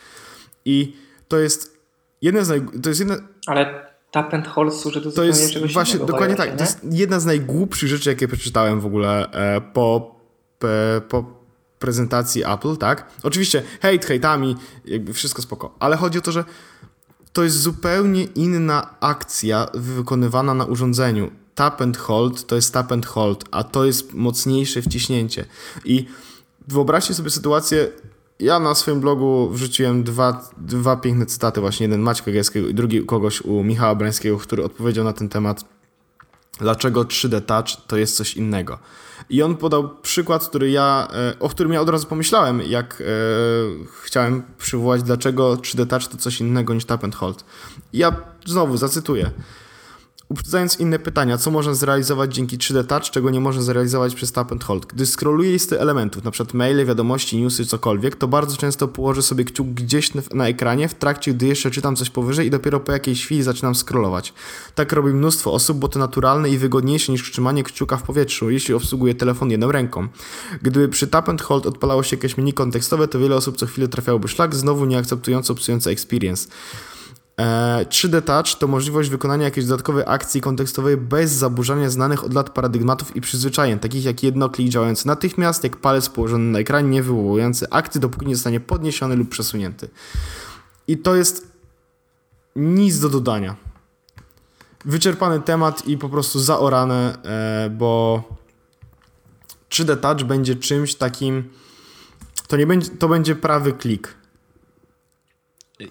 [0.64, 0.96] I
[1.28, 1.78] to jest
[2.22, 2.66] jedne z naj...
[2.82, 3.02] to jest
[3.46, 6.12] Ale tap and hold służy do to jest czegoś właśnie innego.
[6.12, 6.50] dokładnie tak.
[6.50, 6.60] To nie?
[6.60, 10.14] jest jedna z najgłupszych rzeczy, jakie przeczytałem w ogóle e, po,
[10.58, 11.24] pe, po
[11.78, 13.10] prezentacji Apple, tak?
[13.22, 16.44] Oczywiście hejt hejtami, jakby wszystko spoko, ale chodzi o to, że
[17.32, 21.30] to jest zupełnie inna akcja wykonywana na urządzeniu.
[21.54, 25.44] Tap and hold to jest tap and hold, a to jest mocniejsze wciśnięcie.
[25.84, 26.06] I
[26.68, 27.88] wyobraźcie sobie sytuację,
[28.40, 33.04] ja na swoim blogu wrzuciłem dwa, dwa piękne cytaty, właśnie jeden Maćka Gajskiego i drugi
[33.04, 35.64] kogoś u Michała Brańskiego, który odpowiedział na ten temat,
[36.58, 38.78] dlaczego 3D Touch to jest coś innego.
[39.30, 43.04] I on podał przykład, który ja, e, o którym ja od razu pomyślałem, jak e,
[44.02, 47.44] chciałem przywołać, dlaczego 3D Touch to coś innego niż Tap and Hold.
[47.92, 48.16] I ja
[48.46, 49.30] znowu zacytuję.
[50.28, 54.52] Uprzedzając inne pytania, co można zrealizować dzięki 3D Touch, czego nie można zrealizować przez Tap
[54.52, 54.86] and Hold?
[54.86, 56.44] Gdy scrolluję listy elementów, np.
[56.54, 61.34] maile, wiadomości, newsy, cokolwiek, to bardzo często położę sobie kciuk gdzieś na- ekranie, w trakcie,
[61.34, 64.32] gdy jeszcze czytam coś powyżej i dopiero po jakiejś chwili zaczynam scrollować.
[64.74, 68.74] Tak robi mnóstwo osób, bo to naturalne i wygodniejsze niż trzymanie kciuka w powietrzu, jeśli
[68.74, 70.08] obsługuje telefon jedną ręką.
[70.62, 73.88] Gdyby przy Tap and Hold odpalało się jakieś menu kontekstowe, to wiele osób co chwilę
[73.88, 76.48] trafiałoby szlak, znowu nie akceptująco psujące experience.
[77.88, 83.16] 3D Touch to możliwość wykonania jakiejś dodatkowej akcji kontekstowej bez zaburzania znanych od lat paradygmatów
[83.16, 88.00] i przyzwyczajeń, takich jak jednoklik działający natychmiast, jak palec położony na ekranie, nie wywołujący akcji,
[88.00, 89.88] dopóki nie zostanie podniesiony lub przesunięty.
[90.88, 91.48] I to jest
[92.56, 93.56] nic do dodania.
[94.84, 98.22] Wyczerpany temat i po prostu zaorane, e, bo
[99.70, 101.50] 3D Touch będzie czymś takim.
[102.48, 104.17] To nie będzie, to będzie prawy klik.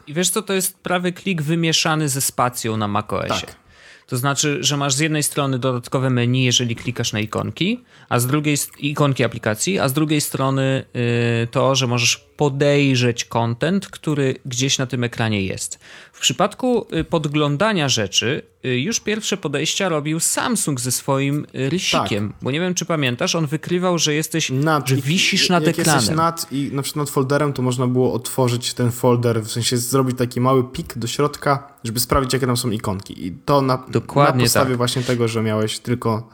[0.07, 3.45] I wiesz co, to jest prawy klik wymieszany ze spacją na macOSie.
[3.47, 3.67] Tak.
[4.07, 8.27] To znaczy, że masz z jednej strony dodatkowe menu, jeżeli klikasz na ikonki, a z
[8.27, 14.77] drugiej ikonki aplikacji, a z drugiej strony yy, to, że możesz podejrzeć content, który gdzieś
[14.77, 15.79] na tym ekranie jest.
[16.17, 22.29] W przypadku y, podglądania rzeczy, y, już pierwsze podejścia robił Samsung ze swoim y, rysikiem,
[22.29, 22.37] tak.
[22.41, 25.95] bo nie wiem, czy pamiętasz, on wykrywał, że jesteś, nad, że wisisz nad jak ekranem.
[25.99, 29.77] jesteś nad i na przykład nad folderem, to można było otworzyć ten folder, w sensie
[29.77, 33.27] zrobić taki mały pik do środka, żeby sprawdzić, jakie tam są ikonki.
[33.27, 34.77] I to na, Dokładnie na podstawie tak.
[34.77, 36.29] właśnie tego, że miałeś tylko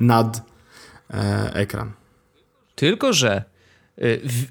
[0.00, 0.42] nad
[1.10, 1.92] e, ekran.
[2.74, 3.44] Tylko, że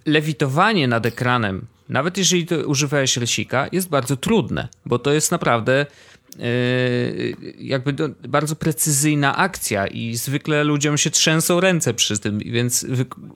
[0.05, 5.85] lewitowanie nad ekranem, nawet jeżeli to używałeś rysika, jest bardzo trudne, bo to jest naprawdę
[6.39, 7.93] y, jakby
[8.27, 12.85] bardzo precyzyjna akcja i zwykle ludziom się trzęsą ręce przy tym, więc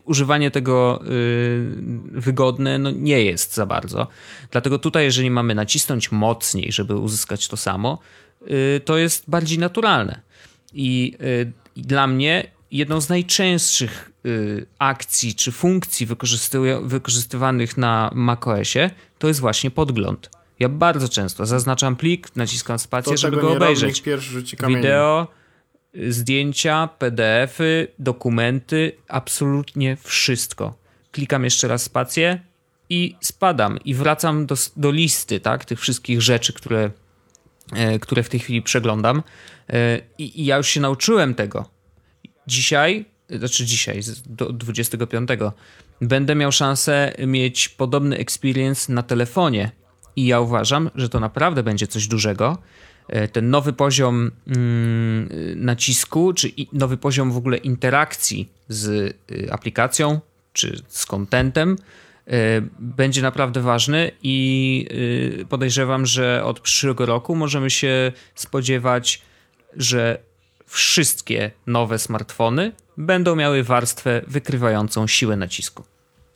[0.05, 1.75] używanie tego y,
[2.11, 4.07] wygodne no, nie jest za bardzo.
[4.51, 7.99] Dlatego tutaj, jeżeli mamy nacisnąć mocniej, żeby uzyskać to samo,
[8.85, 10.21] to jest bardziej naturalne.
[10.73, 11.17] I,
[11.75, 16.07] i dla mnie jedną z najczęstszych y, akcji czy funkcji
[16.83, 20.29] wykorzystywanych na macOSie to jest właśnie podgląd.
[20.59, 24.03] Ja bardzo często zaznaczam plik, naciskam spację, to żeby go obejrzeć.
[24.67, 25.27] Wideo,
[26.07, 30.75] zdjęcia, PDFy, dokumenty, absolutnie wszystko.
[31.11, 32.41] Klikam jeszcze raz spację
[32.89, 36.91] i spadam i wracam do, do listy tak, tych wszystkich rzeczy, które,
[37.73, 39.23] e, które w tej chwili przeglądam.
[39.69, 41.80] E, I, I ja już się nauczyłem tego
[42.51, 45.29] dzisiaj, znaczy dzisiaj, do 25,
[46.01, 49.71] będę miał szansę mieć podobny experience na telefonie.
[50.15, 52.57] I ja uważam, że to naprawdę będzie coś dużego.
[53.07, 58.87] E, ten nowy poziom mm, nacisku, czy nowy poziom w ogóle interakcji z
[59.31, 60.19] y, aplikacją,
[60.53, 61.75] czy z contentem,
[62.27, 64.87] e, będzie naprawdę ważny i
[65.49, 69.21] podejrzewam, że od przyszłego roku możemy się spodziewać,
[69.77, 70.30] że
[70.71, 75.83] wszystkie nowe smartfony będą miały warstwę wykrywającą siłę nacisku.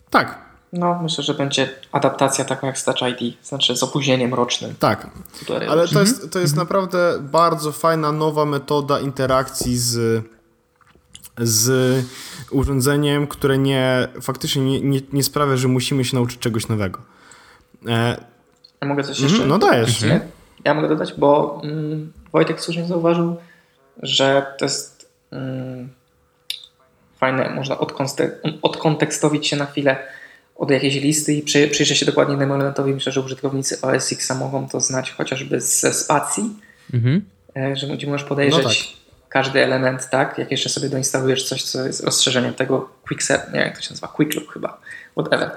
[0.10, 0.46] Tak.
[0.74, 4.76] No, myślę, że będzie adaptacja taka jak z Touch ID, znaczy z opóźnieniem rocznym.
[4.80, 5.10] Tak,
[5.70, 6.58] ale to jest, to jest mhm.
[6.58, 10.24] naprawdę bardzo fajna, nowa metoda interakcji z,
[11.38, 12.06] z
[12.52, 17.02] urządzeniem, które nie, faktycznie nie, nie, nie sprawia, że musimy się nauczyć czegoś nowego.
[17.88, 18.26] E...
[18.82, 19.46] Ja mogę coś jeszcze?
[19.46, 20.04] No dajesz.
[20.66, 23.36] Ja mogę dodać, bo mm, Wojtek słusznie zauważył,
[24.04, 25.90] że to jest mm,
[27.18, 27.78] fajne, można
[28.62, 29.98] odkontekstowić się na chwilę
[30.56, 32.94] od jakiejś listy i przy, przyjrzeć się dokładnie temu elementowi.
[32.94, 36.50] Myślę, że użytkownicy OS X mogą to znać chociażby ze spacji,
[36.94, 37.26] mhm.
[37.58, 39.30] E, że gdzie możesz podejrzeć no tak.
[39.30, 40.38] każdy element, tak?
[40.38, 43.90] Jak jeszcze sobie doinstalujesz coś, co jest rozszerzeniem tego Quick Set, nie jak to się
[43.90, 44.82] nazywa, Quick Look chyba,
[45.12, 45.52] whatever.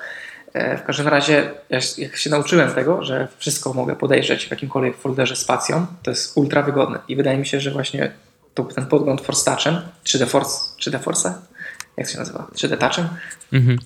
[0.52, 1.50] E, w każdym razie,
[1.98, 6.62] jak się nauczyłem tego, że wszystko mogę podejrzeć w jakimkolwiek folderze spacją, to jest ultra
[6.62, 8.12] wygodne i wydaje mi się, że właśnie
[8.64, 11.34] to, ten podgląd Force Touchem, 3D Force, 3D Force,
[11.96, 12.46] jak się nazywa?
[12.54, 13.08] 3D Touchem.
[13.52, 13.78] Mhm.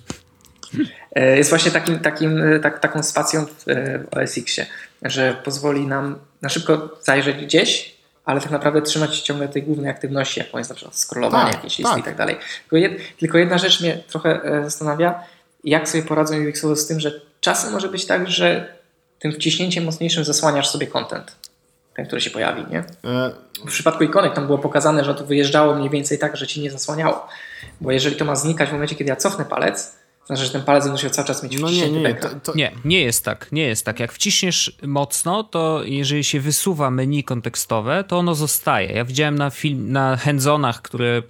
[1.15, 4.65] E, jest właśnie takim, takim, e, tak, taką spacją w OS Xie,
[5.01, 7.95] że pozwoli nam na szybko zajrzeć gdzieś,
[8.25, 11.77] ale tak naprawdę trzymać ciągle tej głównej aktywności, jaką jest na przykład scrollowanie tak, jakieś
[11.77, 12.01] listy tak.
[12.01, 12.35] i tak dalej.
[12.61, 15.23] Tylko, jed, tylko, jedna rzecz mnie trochę e, zastanawia,
[15.63, 18.75] jak sobie poradzą UX-owo z tym, że czasem może być tak, że
[19.19, 21.35] tym wciśnięciem mocniejszym zasłaniasz sobie content
[21.95, 22.83] ten, który się pojawi, nie?
[23.65, 26.71] W przypadku ikonek tam było pokazane, że to wyjeżdżało mniej więcej tak, że ci nie
[26.71, 27.27] zasłaniało.
[27.81, 30.63] Bo jeżeli to ma znikać w momencie, kiedy ja cofnę palec, to znaczy, że ten
[30.63, 32.53] palec musi cały czas mieć no nie, nie, to, to...
[32.55, 33.99] nie, nie jest tak, nie jest tak.
[33.99, 38.91] Jak wciśniesz mocno, to jeżeli się wysuwa menu kontekstowe, to ono zostaje.
[38.91, 41.23] Ja widziałem na film, na handzonach, które y,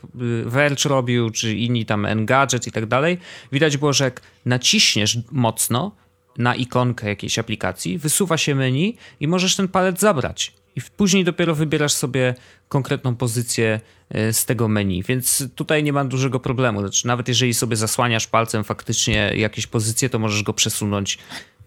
[0.46, 3.18] Verge robił, czy inni tam Engadget i tak dalej,
[3.52, 5.92] widać było, że jak naciśniesz mocno,
[6.38, 10.54] na ikonkę jakiejś aplikacji, wysuwa się menu i możesz ten palec zabrać.
[10.76, 12.36] I później dopiero wybierasz sobie
[12.70, 13.80] konkretną pozycję
[14.10, 16.80] e, z tego menu, więc tutaj nie ma dużego problemu.
[16.80, 21.18] Znaczy, nawet jeżeli sobie zasłaniasz palcem faktycznie jakieś pozycje, to możesz go przesunąć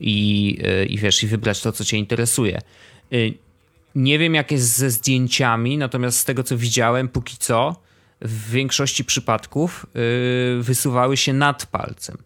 [0.01, 2.61] i, e, i wiesz, i wybrać to, co cię interesuje.
[3.13, 3.17] E,
[3.95, 7.77] nie wiem, jak jest ze zdjęciami, natomiast z tego, co widziałem, póki co,
[8.21, 9.87] w większości przypadków
[10.61, 12.17] wysuwały się nad palcem.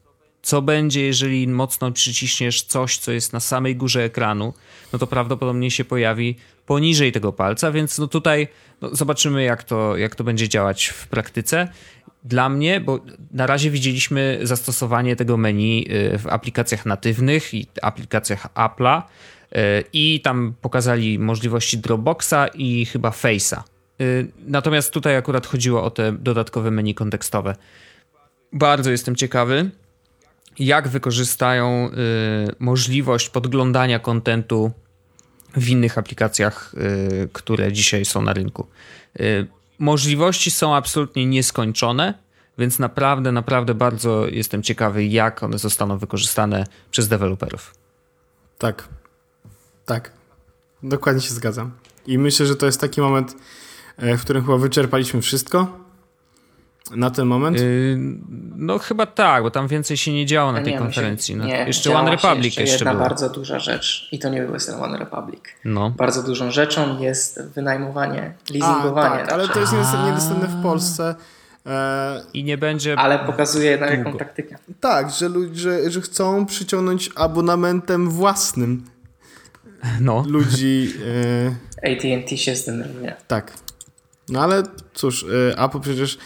[0.42, 4.54] Co będzie, jeżeli mocno przyciśniesz coś, co jest na samej górze ekranu,
[4.92, 6.36] no to prawdopodobnie się pojawi
[6.66, 8.48] poniżej tego palca, więc no tutaj
[8.80, 11.68] no zobaczymy, jak to, jak to będzie działać w praktyce.
[12.24, 13.00] Dla mnie, bo
[13.32, 19.56] na razie widzieliśmy zastosowanie tego menu y, w aplikacjach natywnych i aplikacjach Apple'a y,
[19.92, 23.62] i tam pokazali możliwości Dropboxa i chyba Face'a.
[24.00, 27.56] Y, natomiast tutaj akurat chodziło o te dodatkowe menu kontekstowe.
[28.52, 29.70] Bardzo jestem ciekawy,
[30.60, 31.90] jak wykorzystają
[32.58, 34.70] możliwość podglądania kontentu
[35.56, 36.72] w innych aplikacjach,
[37.32, 38.66] które dzisiaj są na rynku
[39.80, 42.14] możliwości są absolutnie nieskończone,
[42.58, 47.74] więc naprawdę, naprawdę bardzo jestem ciekawy, jak one zostaną wykorzystane przez deweloperów.
[48.58, 48.88] Tak.
[49.86, 50.12] Tak.
[50.82, 51.70] Dokładnie się zgadzam.
[52.06, 53.36] I myślę, że to jest taki moment,
[53.96, 55.79] e, w którym chyba wyczerpaliśmy wszystko
[56.96, 57.60] na ten moment?
[57.60, 57.98] Yy,
[58.56, 61.36] no chyba tak, bo tam więcej się nie działo na tej konferencji.
[61.36, 64.56] No, nie, jeszcze One Republic jeszcze, jeszcze jedna bardzo duża rzecz i to nie był
[64.66, 65.40] ten One Republic.
[65.64, 65.90] No.
[65.90, 69.22] Bardzo dużą rzeczą jest wynajmowanie, leasingowanie.
[69.22, 69.72] A, tak, ale to jest
[70.06, 71.14] niedostępne w Polsce.
[71.66, 72.22] E...
[72.34, 72.98] I nie będzie.
[72.98, 74.56] Ale pokazuje na jaką taktykę.
[74.80, 78.84] Tak, że, że, że chcą przyciągnąć abonamentem własnym
[80.00, 80.24] no.
[80.28, 80.94] ludzi.
[81.82, 81.90] E...
[81.92, 83.16] ATT się zdenerwuje.
[83.28, 83.52] Tak.
[84.30, 84.62] No ale
[84.94, 86.18] cóż, y, Apple przecież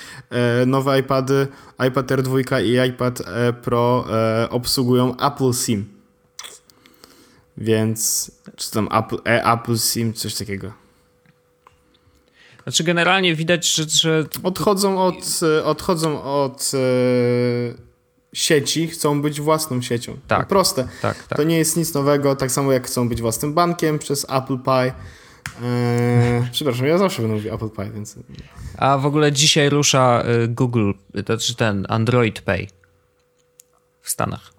[0.63, 1.47] y, nowe iPady,
[1.89, 5.89] iPad R2 i iPad e, Pro e, obsługują Apple SIM.
[7.57, 10.73] Więc, czy tam Apple, e, Apple SIM, coś takiego.
[12.63, 13.85] Znaczy generalnie widać, że...
[13.89, 14.25] że...
[14.43, 16.73] Odchodzą od, odchodzą od
[18.33, 20.17] sieci, chcą być własną siecią.
[20.29, 20.49] Tak.
[20.49, 20.89] Proste.
[21.03, 21.39] Tak, tak.
[21.39, 24.93] To nie jest nic nowego, tak samo jak chcą być własnym bankiem przez Apple Pie
[25.63, 28.19] Eee, przepraszam, ja zawsze będę mówił Apple Pie, więc...
[28.79, 32.67] A w ogóle dzisiaj rusza y, Google, to znaczy ten Android Pay
[34.03, 34.55] w Stanach.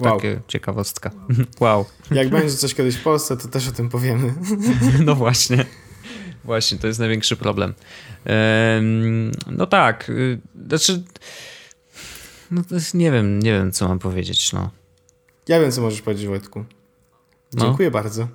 [0.00, 0.16] Wow.
[0.16, 1.10] Takie ciekawostka.
[1.60, 1.86] wow.
[2.10, 4.34] Jak będzie coś kiedyś w Polsce, to też o tym powiemy.
[5.06, 5.64] no właśnie.
[6.44, 7.74] Właśnie, to jest największy problem.
[9.46, 11.02] no tak, y, znaczy...
[12.50, 12.62] No
[12.94, 14.70] nie wiem, nie wiem, co mam powiedzieć, no.
[15.48, 16.64] Ja wiem, co możesz powiedzieć, Wojtku.
[17.52, 17.64] No.
[17.64, 17.92] Dziękuję no.
[17.92, 18.28] bardzo.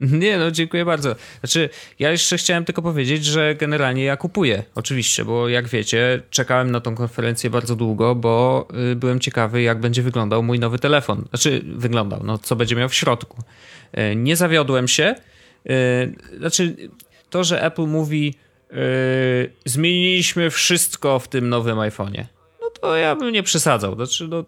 [0.00, 1.14] Nie, no dziękuję bardzo.
[1.40, 6.70] Znaczy, ja jeszcze chciałem tylko powiedzieć, że generalnie ja kupuję, oczywiście, bo jak wiecie, czekałem
[6.70, 11.24] na tą konferencję bardzo długo, bo y, byłem ciekawy, jak będzie wyglądał mój nowy telefon.
[11.28, 13.42] Znaczy, wyglądał, no co będzie miał w środku.
[13.98, 15.14] Y, nie zawiodłem się.
[15.70, 16.76] Y, znaczy,
[17.30, 18.34] to, że Apple mówi,
[19.64, 22.24] zmieniliśmy wszystko w tym nowym iPhone'ie,
[22.60, 23.94] no to ja bym nie przesadzał.
[23.94, 24.44] Znaczy, no,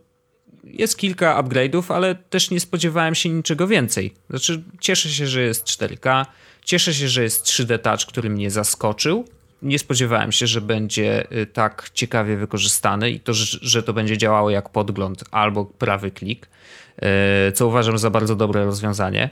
[0.66, 4.14] jest kilka upgrade'ów, ale też nie spodziewałem się niczego więcej.
[4.30, 6.26] Znaczy, cieszę się, że jest 4K,
[6.64, 9.24] cieszę się, że jest 3D Touch, który mnie zaskoczył.
[9.62, 14.50] Nie spodziewałem się, że będzie y, tak ciekawie wykorzystany i to, że to będzie działało
[14.50, 16.48] jak podgląd albo prawy klik,
[17.48, 19.30] y, co uważam za bardzo dobre rozwiązanie.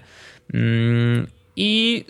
[0.55, 1.27] Mm,
[1.57, 2.05] I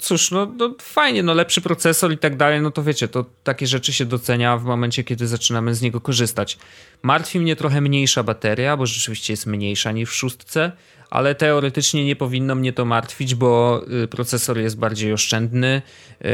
[0.00, 3.66] cóż, no, no, fajnie, no lepszy procesor i tak dalej, no to wiecie, to takie
[3.66, 6.58] rzeczy się docenia w momencie, kiedy zaczynamy z niego korzystać.
[7.02, 10.72] Martwi mnie trochę mniejsza bateria, bo rzeczywiście jest mniejsza niż w szóstce,
[11.10, 15.82] ale teoretycznie nie powinno mnie to martwić, bo y, procesor jest bardziej oszczędny
[16.20, 16.30] yy,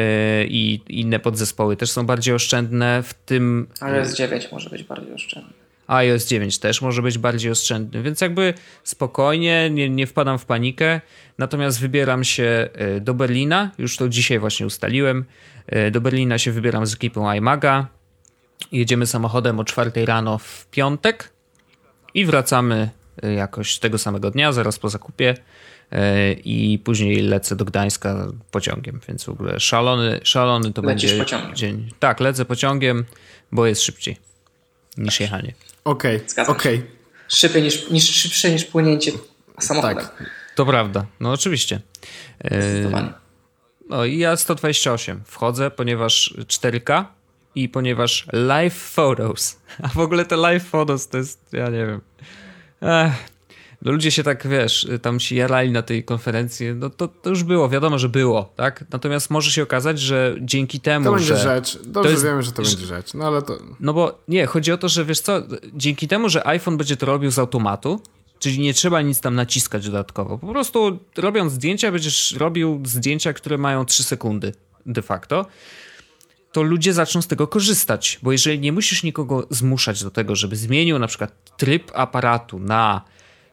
[0.49, 3.67] i inne podzespoły też są bardziej oszczędne, w tym...
[3.81, 8.55] iOS 9 może być bardziej oszczędny iOS 9 też może być bardziej oszczędny, więc jakby
[8.85, 11.01] spokojnie, nie, nie wpadam w panikę.
[11.39, 15.25] Natomiast wybieram się e, do Berlina, już to dzisiaj właśnie ustaliłem.
[15.67, 17.87] E, do Berlina się wybieram z ekipą iMaga.
[18.73, 21.33] Jedziemy samochodem o 4 rano w piątek
[22.15, 22.91] i wracamy
[23.23, 25.35] e, jakoś tego samego dnia, zaraz po zakupie.
[26.45, 31.57] I później lecę do Gdańska pociągiem, więc w ogóle szalony, szalony to Lecisz będzie pociągiem.
[31.57, 31.91] dzień.
[31.99, 33.05] Tak, lecę pociągiem,
[33.53, 34.17] bo jest szybciej
[34.97, 35.55] niż jechanie.
[35.85, 36.47] Okej, okay.
[36.47, 36.79] okej.
[36.79, 36.91] Okay.
[37.29, 39.13] Szybciej niż, niż, szybsze niż płynięcie
[39.61, 39.97] samochodem.
[39.97, 40.25] Tak.
[40.55, 41.81] To prawda, no oczywiście.
[42.45, 43.13] Zdecydowanie.
[43.89, 47.05] No i ja 128 wchodzę, ponieważ 4K
[47.55, 49.57] i ponieważ live photos.
[49.83, 52.01] A w ogóle te live photos to jest, ja nie wiem.
[52.83, 53.32] Ech,
[53.83, 57.43] no ludzie się tak, wiesz, tam się jarali na tej konferencji, no to, to już
[57.43, 58.85] było, wiadomo, że było, tak?
[58.91, 62.53] Natomiast może się okazać, że dzięki temu, To będzie że rzecz, dobrze jest, wiemy, że
[62.53, 63.59] to będzie rzecz, no ale to...
[63.81, 65.43] No bo nie, chodzi o to, że wiesz co,
[65.75, 68.01] dzięki temu, że iPhone będzie to robił z automatu,
[68.39, 73.59] czyli nie trzeba nic tam naciskać dodatkowo, po prostu robiąc zdjęcia, będziesz robił zdjęcia, które
[73.59, 74.53] mają 3 sekundy
[74.87, 75.47] de facto,
[76.53, 80.57] to ludzie zaczną z tego korzystać, bo jeżeli nie musisz nikogo zmuszać do tego, żeby
[80.57, 83.03] zmienił na przykład tryb aparatu na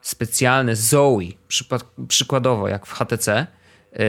[0.02, 1.20] specjalne Zoe,
[2.08, 3.48] przykładowo jak w HTC,
[3.94, 4.00] yy,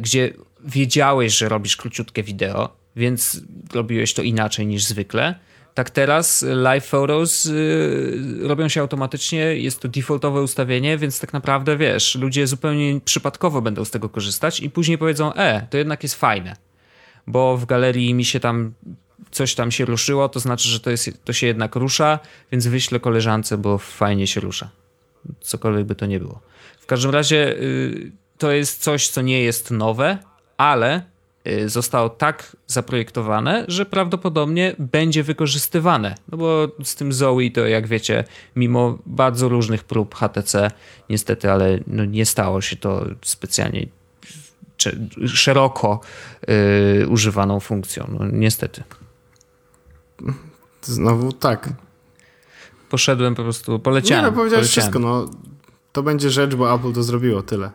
[0.00, 0.32] gdzie
[0.64, 3.40] wiedziałeś, że robisz króciutkie wideo, więc
[3.74, 5.34] robiłeś to inaczej niż zwykle.
[5.74, 11.76] Tak teraz live photos y, robią się automatycznie, jest to defaultowe ustawienie, więc tak naprawdę
[11.76, 16.14] wiesz, ludzie zupełnie przypadkowo będą z tego korzystać i później powiedzą, e, to jednak jest
[16.14, 16.56] fajne,
[17.26, 18.72] bo w galerii mi się tam
[19.30, 22.18] coś tam się ruszyło, to znaczy, że to, jest, to się jednak rusza,
[22.52, 24.70] więc wyślę koleżance, bo fajnie się rusza.
[25.40, 26.40] Cokolwiek by to nie było.
[26.80, 30.18] W każdym razie y, to jest coś, co nie jest nowe,
[30.56, 31.02] ale
[31.46, 36.14] y, zostało tak zaprojektowane, że prawdopodobnie będzie wykorzystywane.
[36.32, 38.24] No bo z tym Zoe to jak wiecie,
[38.56, 40.70] mimo bardzo różnych prób HTC,
[41.10, 43.86] niestety, ale no nie stało się to specjalnie
[45.26, 46.00] szeroko
[46.48, 48.16] yy, używaną funkcją.
[48.18, 48.82] No, niestety.
[50.82, 51.68] Znowu tak.
[52.90, 54.24] Poszedłem po prostu, poleciałem.
[54.24, 54.92] Nie, no powiedziałeś poleciałem.
[54.92, 55.30] wszystko, no.
[55.92, 57.70] To będzie rzecz, bo Apple to zrobiło, tyle.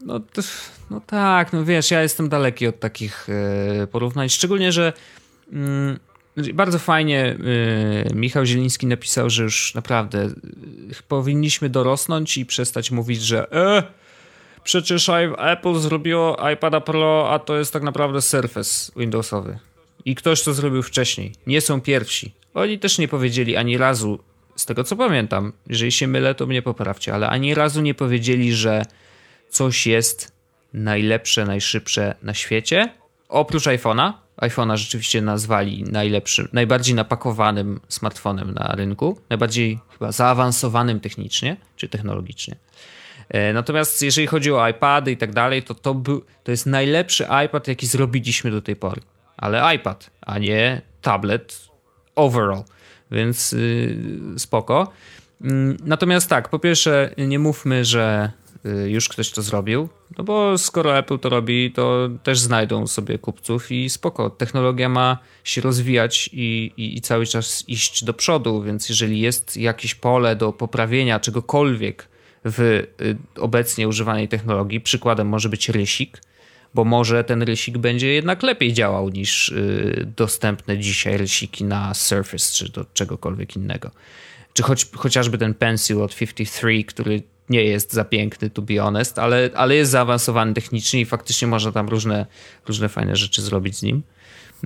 [0.00, 0.42] No, to,
[0.90, 3.26] no tak, no wiesz, ja jestem daleki od takich
[3.82, 4.92] e, porównań, szczególnie, że
[5.52, 5.98] mm,
[6.54, 7.36] bardzo fajnie
[8.10, 10.30] e, Michał Zieliński napisał, że już naprawdę e,
[11.08, 13.82] powinniśmy dorosnąć i przestać mówić, że e,
[14.64, 19.58] przecież Apple zrobiło iPada Pro, a to jest tak naprawdę Surface Windowsowy.
[20.04, 21.32] I ktoś to zrobił wcześniej.
[21.46, 22.32] Nie są pierwsi.
[22.54, 24.18] Oni też nie powiedzieli ani razu,
[24.56, 28.52] z tego co pamiętam, jeżeli się mylę, to mnie poprawcie, ale ani razu nie powiedzieli,
[28.54, 28.82] że
[29.48, 30.32] coś jest
[30.72, 32.94] najlepsze, najszybsze na świecie.
[33.28, 34.12] Oprócz iPhone'a.
[34.42, 42.56] iPhone'a rzeczywiście nazwali najlepszym, najbardziej napakowanym smartfonem na rynku, najbardziej chyba zaawansowanym technicznie czy technologicznie.
[43.54, 47.68] Natomiast jeżeli chodzi o iPady i tak dalej, to to, był, to jest najlepszy iPad,
[47.68, 49.00] jaki zrobiliśmy do tej pory.
[49.36, 51.68] Ale iPad, a nie tablet
[52.14, 52.64] overall.
[53.10, 54.92] Więc yy, spoko.
[55.40, 55.50] Yy,
[55.84, 58.32] natomiast tak, po pierwsze, nie mówmy, że
[58.66, 59.88] Y, już ktoś to zrobił.
[60.18, 64.30] No bo skoro Apple to robi, to też znajdą sobie kupców i spoko.
[64.30, 69.56] Technologia ma się rozwijać i, i, i, cały czas iść do przodu, więc jeżeli jest
[69.56, 72.08] jakieś pole do poprawienia czegokolwiek
[72.44, 76.20] w y, obecnie używanej technologii, przykładem może być rysik,
[76.74, 82.52] bo może ten rysik będzie jednak lepiej działał niż y, dostępne dzisiaj rysiki na Surface
[82.52, 83.90] czy do czegokolwiek innego.
[84.52, 89.18] Czy choć, chociażby ten Pencil od 53, który nie jest za piękny, to be honest,
[89.18, 92.26] ale, ale jest zaawansowany technicznie i faktycznie można tam różne,
[92.68, 94.02] różne fajne rzeczy zrobić z nim.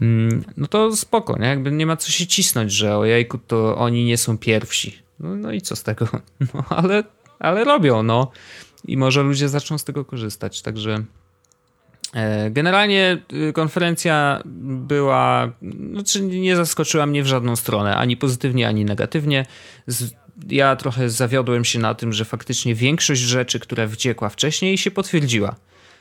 [0.00, 1.46] Mm, no to spoko, nie?
[1.46, 4.98] Jakby nie ma co się cisnąć, że o jajku to oni nie są pierwsi.
[5.20, 6.09] No, no i co z tego?
[6.54, 7.04] No, ale,
[7.38, 8.30] ale robią, no.
[8.84, 11.04] I może ludzie zaczną z tego korzystać, także...
[12.16, 15.52] E, generalnie y, konferencja była,
[15.92, 19.46] znaczy nie zaskoczyła mnie w żadną stronę, ani pozytywnie, ani negatywnie
[20.48, 25.56] ja trochę zawiodłem się na tym, że faktycznie większość rzeczy, która wyciekła wcześniej, się potwierdziła.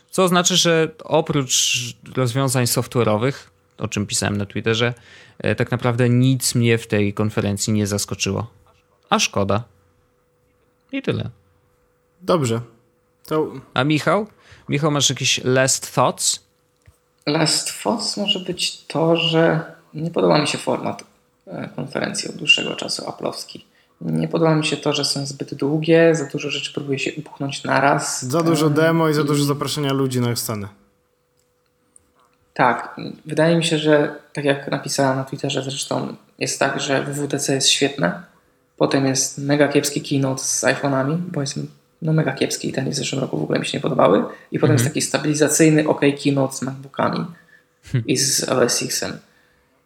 [0.10, 1.80] Co oznacza, że oprócz
[2.16, 3.34] rozwiązań software'owych,
[3.78, 4.94] o czym pisałem na Twitterze,
[5.38, 8.48] e, tak naprawdę nic mnie w tej konferencji nie zaskoczyło.
[9.10, 9.64] A szkoda.
[10.92, 11.30] I tyle.
[12.22, 12.62] Dobrze.
[13.28, 13.52] To...
[13.74, 14.28] A Michał?
[14.70, 16.40] Michał, masz jakieś last thoughts?
[17.26, 19.64] Last thoughts może być to, że
[19.94, 21.04] nie podoba mi się format
[21.48, 23.66] e, konferencji od dłuższego czasu, aplowski.
[24.02, 27.64] Nie podoba mi się to, że są zbyt długie, za dużo rzeczy próbuje się upchnąć
[27.64, 28.26] naraz.
[28.26, 30.68] Za dużo demo i za dużo zaproszenia ludzi na scenę.
[32.54, 32.96] Tak,
[33.26, 37.70] wydaje mi się, że tak jak napisałem na Twitterze zresztą, jest tak, że WWDC jest
[37.70, 38.24] świetne.
[38.78, 41.60] Potem jest mega kiepski keynote z iPhone'ami, bo jest
[42.06, 44.24] no mega kiepski i ten w zeszłym roku w ogóle mi się nie podobały.
[44.52, 44.94] I potem jest mhm.
[44.94, 47.26] taki stabilizacyjny OK keynote z MacBookami
[47.84, 48.08] hmm.
[48.08, 49.20] i z OS X-em.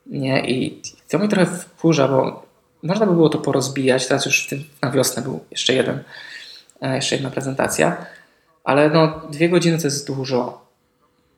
[0.05, 2.45] Nie, i to mi trochę wkurza, bo
[2.83, 4.07] można by było to porozbijać.
[4.07, 6.03] Teraz już w tym, na wiosnę był jeszcze jeden,
[6.81, 8.05] e, jeszcze jedna prezentacja,
[8.63, 10.69] ale no, dwie godziny to jest dużo.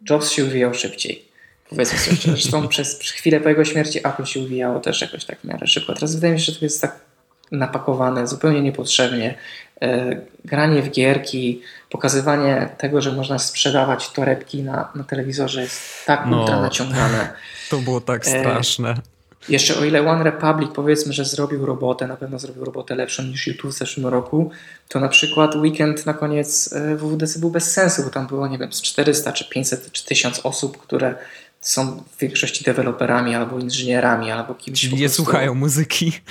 [0.10, 1.26] Jobs się uwijał szybciej.
[1.70, 2.38] Powiedzmy sobie szczerze.
[2.38, 5.94] Zresztą przez chwilę po jego śmierci Apple się uwijało też jakoś tak w miarę szybko.
[5.94, 7.00] Teraz wydaje mi się, że to jest tak
[7.52, 9.38] napakowane zupełnie niepotrzebnie.
[9.82, 16.26] E, granie w gierki, pokazywanie tego, że można sprzedawać torebki na, na telewizorze jest tak
[16.26, 17.34] no, ultra naciągane.
[17.70, 18.96] To było tak e, straszne.
[19.50, 23.48] Jeszcze o ile One Republic powiedzmy, że zrobił robotę, na pewno zrobił robotę lepszą niż
[23.48, 24.52] YouTube w zeszłym roku,
[24.88, 28.58] to na przykład weekend na koniec e, WWDC był bez sensu, bo tam było, nie
[28.58, 31.16] wiem, z 400 czy 500 czy 1000 osób, które
[31.62, 34.82] są w większości deweloperami albo inżynierami, albo kimś.
[34.82, 36.22] Czyli nie słuchają muzyki.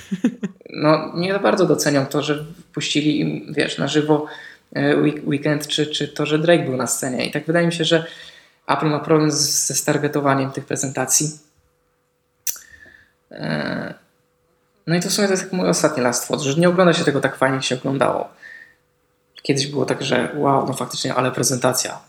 [0.72, 2.44] No, nie bardzo docenią to, że
[2.74, 4.26] puścili im, wiesz, na żywo
[4.72, 4.96] e,
[5.26, 7.26] weekend, czy, czy to, że Drake był na scenie.
[7.26, 8.04] I tak wydaje mi się, że
[8.66, 11.38] Apple ma problem ze stargetowaniem tych prezentacji
[13.30, 13.94] E,
[14.86, 17.04] no i to w sumie to jest mój ostatni Last Thought, że nie ogląda się
[17.04, 18.28] tego tak fajnie, jak się oglądało.
[19.42, 22.00] Kiedyś było tak, że wow, no faktycznie, ale prezentacja,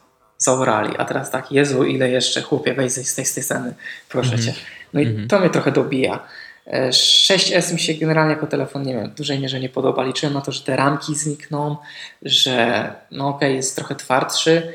[0.44, 3.74] zaorali, a teraz tak, Jezu, ile jeszcze, chłopie, wejdź z tej, z tej sceny,
[4.10, 4.46] proszę -hmm.
[4.46, 4.54] Cię.
[4.94, 5.30] No i mm -hmm.
[5.30, 6.20] to mnie trochę dobija.
[6.68, 10.04] 6S mi się generalnie jako telefon, nie wiem, w dużej mierze nie podoba.
[10.04, 11.78] Liczyłem na to, że te ramki znikną,
[12.22, 14.74] że no okej, okay, jest trochę twardszy.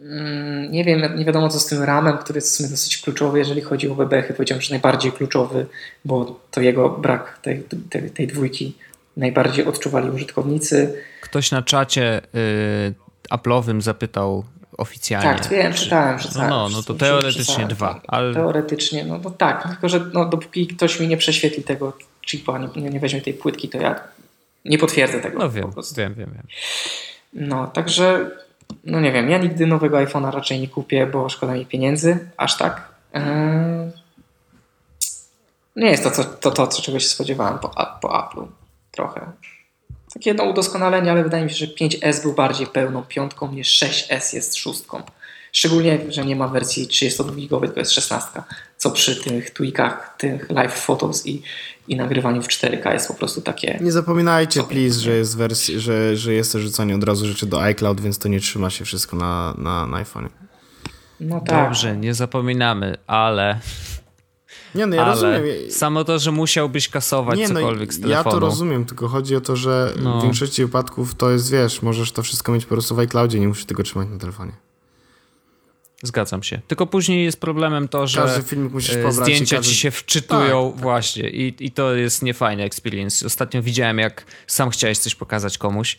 [0.00, 3.38] Mm, nie wiem, nie wiadomo co z tym ramem, który jest w sumie dosyć kluczowy,
[3.38, 4.34] jeżeli chodzi o bebechy.
[4.34, 5.66] Powiedziałem, że najbardziej kluczowy,
[6.04, 8.76] bo to jego brak tej, tej, tej dwójki
[9.16, 11.02] najbardziej odczuwali użytkownicy.
[11.20, 12.94] Ktoś na czacie y,
[13.30, 14.44] Apple'owym zapytał
[14.78, 15.40] oficjalnie.
[15.40, 16.50] Tak, wiem, czytałem, czytałem.
[16.50, 18.00] No, no, no to teoretycznie dwa.
[18.08, 18.34] Ale...
[18.34, 21.92] Teoretycznie, no, no tak, tylko że no, dopóki ktoś mi nie prześwietli tego
[22.26, 24.00] chipa, nie, nie weźmie tej płytki, to ja
[24.64, 25.38] nie potwierdzę tego.
[25.38, 26.46] No wiem, wiem, wiem, wiem.
[27.32, 28.30] No, także,
[28.84, 32.56] no nie wiem, ja nigdy nowego iPhone'a raczej nie kupię, bo szkoda mi pieniędzy, aż
[32.56, 32.88] tak.
[33.14, 33.24] Eee...
[35.76, 37.68] Nie jest to, co, to, to, co czego się spodziewałem po,
[38.02, 38.46] po Apple'u.
[38.90, 39.32] Trochę
[40.14, 44.34] takie jedno udoskonalenie, ale wydaje mi się, że 5S był bardziej pełną piątką niż 6S
[44.34, 45.02] jest szóstką.
[45.52, 48.42] Szczególnie, że nie ma wersji 32 tylko jest 16,
[48.76, 51.42] co przy tych tweakach, tych live photos i,
[51.88, 53.78] i nagrywaniu w 4K jest po prostu takie...
[53.80, 58.00] Nie zapominajcie, please, że jest, wersji, że, że jest rzucanie od razu rzeczy do iCloud,
[58.00, 60.28] więc to nie trzyma się wszystko na, na, na iPhone.
[61.20, 61.64] No tak.
[61.64, 63.60] Dobrze, nie zapominamy, ale
[64.74, 65.70] nie, no ja Ale rozumiem.
[65.70, 68.28] Samo to, że musiałbyś kasować nie, no, cokolwiek z telefonu.
[68.28, 70.20] Ja to rozumiem, tylko chodzi o to, że no.
[70.20, 73.48] w większości wypadków to jest, wiesz, możesz to wszystko mieć po prostu w iCloudzie, nie
[73.48, 74.52] musisz tego trzymać na telefonie.
[76.02, 76.60] Zgadzam się.
[76.68, 79.70] Tylko później jest problemem to, że każdy filmik musisz e, pobrać zdjęcia każdy...
[79.70, 83.26] ci się wczytują tak, właśnie I, i to jest niefajny experience.
[83.26, 85.98] Ostatnio widziałem, jak sam chciałeś coś pokazać komuś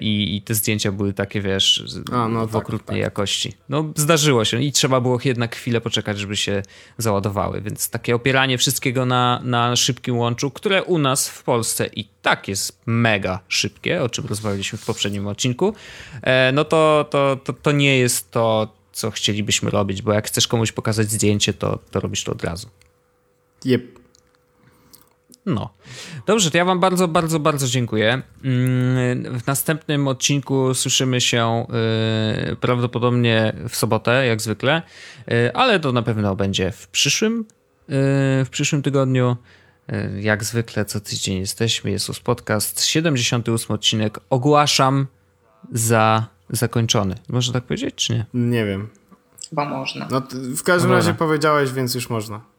[0.00, 3.04] i, i te zdjęcia były takie, wiesz, A, no w tak, okrutnej tak.
[3.04, 3.52] jakości.
[3.68, 6.62] No zdarzyło się i trzeba było jednak chwilę poczekać, żeby się
[6.98, 12.04] załadowały, więc takie opieranie wszystkiego na, na szybkim łączu, które u nas w Polsce i
[12.22, 15.74] tak jest mega szybkie, o czym rozmawialiśmy w poprzednim odcinku,
[16.22, 20.48] e, no to, to, to, to nie jest to co chcielibyśmy robić, bo jak chcesz
[20.48, 22.68] komuś pokazać zdjęcie, to, to robisz to od razu.
[23.66, 24.05] Yep.
[25.46, 25.74] No.
[26.26, 28.22] Dobrze, to ja Wam bardzo, bardzo, bardzo dziękuję.
[28.44, 31.66] Mm, w następnym odcinku słyszymy się
[32.52, 34.82] y, prawdopodobnie w sobotę, jak zwykle,
[35.32, 37.44] y, ale to na pewno będzie w przyszłym, y,
[38.44, 39.36] w przyszłym tygodniu.
[40.20, 44.20] Jak zwykle co tydzień jesteśmy, jest to podcast, 78 odcinek.
[44.30, 45.06] Ogłaszam
[45.72, 47.14] za zakończony.
[47.28, 48.26] Można tak powiedzieć, czy nie?
[48.34, 48.88] Nie wiem.
[49.50, 50.08] Chyba można.
[50.10, 50.22] No,
[50.56, 52.55] w każdym no razie powiedziałeś, więc już można.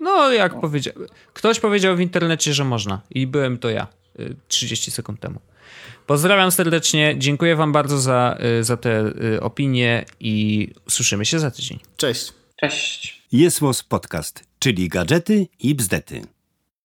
[0.00, 0.60] No, jak no.
[0.60, 0.94] powiedział.
[1.34, 3.00] Ktoś powiedział w internecie, że można.
[3.10, 3.86] I byłem to ja
[4.48, 5.40] 30 y, sekund temu.
[6.06, 7.14] Pozdrawiam serdecznie.
[7.18, 11.78] Dziękuję Wam bardzo za, y, za te y, opinie i słyszymy się za tydzień.
[11.96, 12.32] Cześć.
[12.60, 13.22] Cześć.
[13.32, 16.35] Jest Podcast, czyli gadżety i bzdety.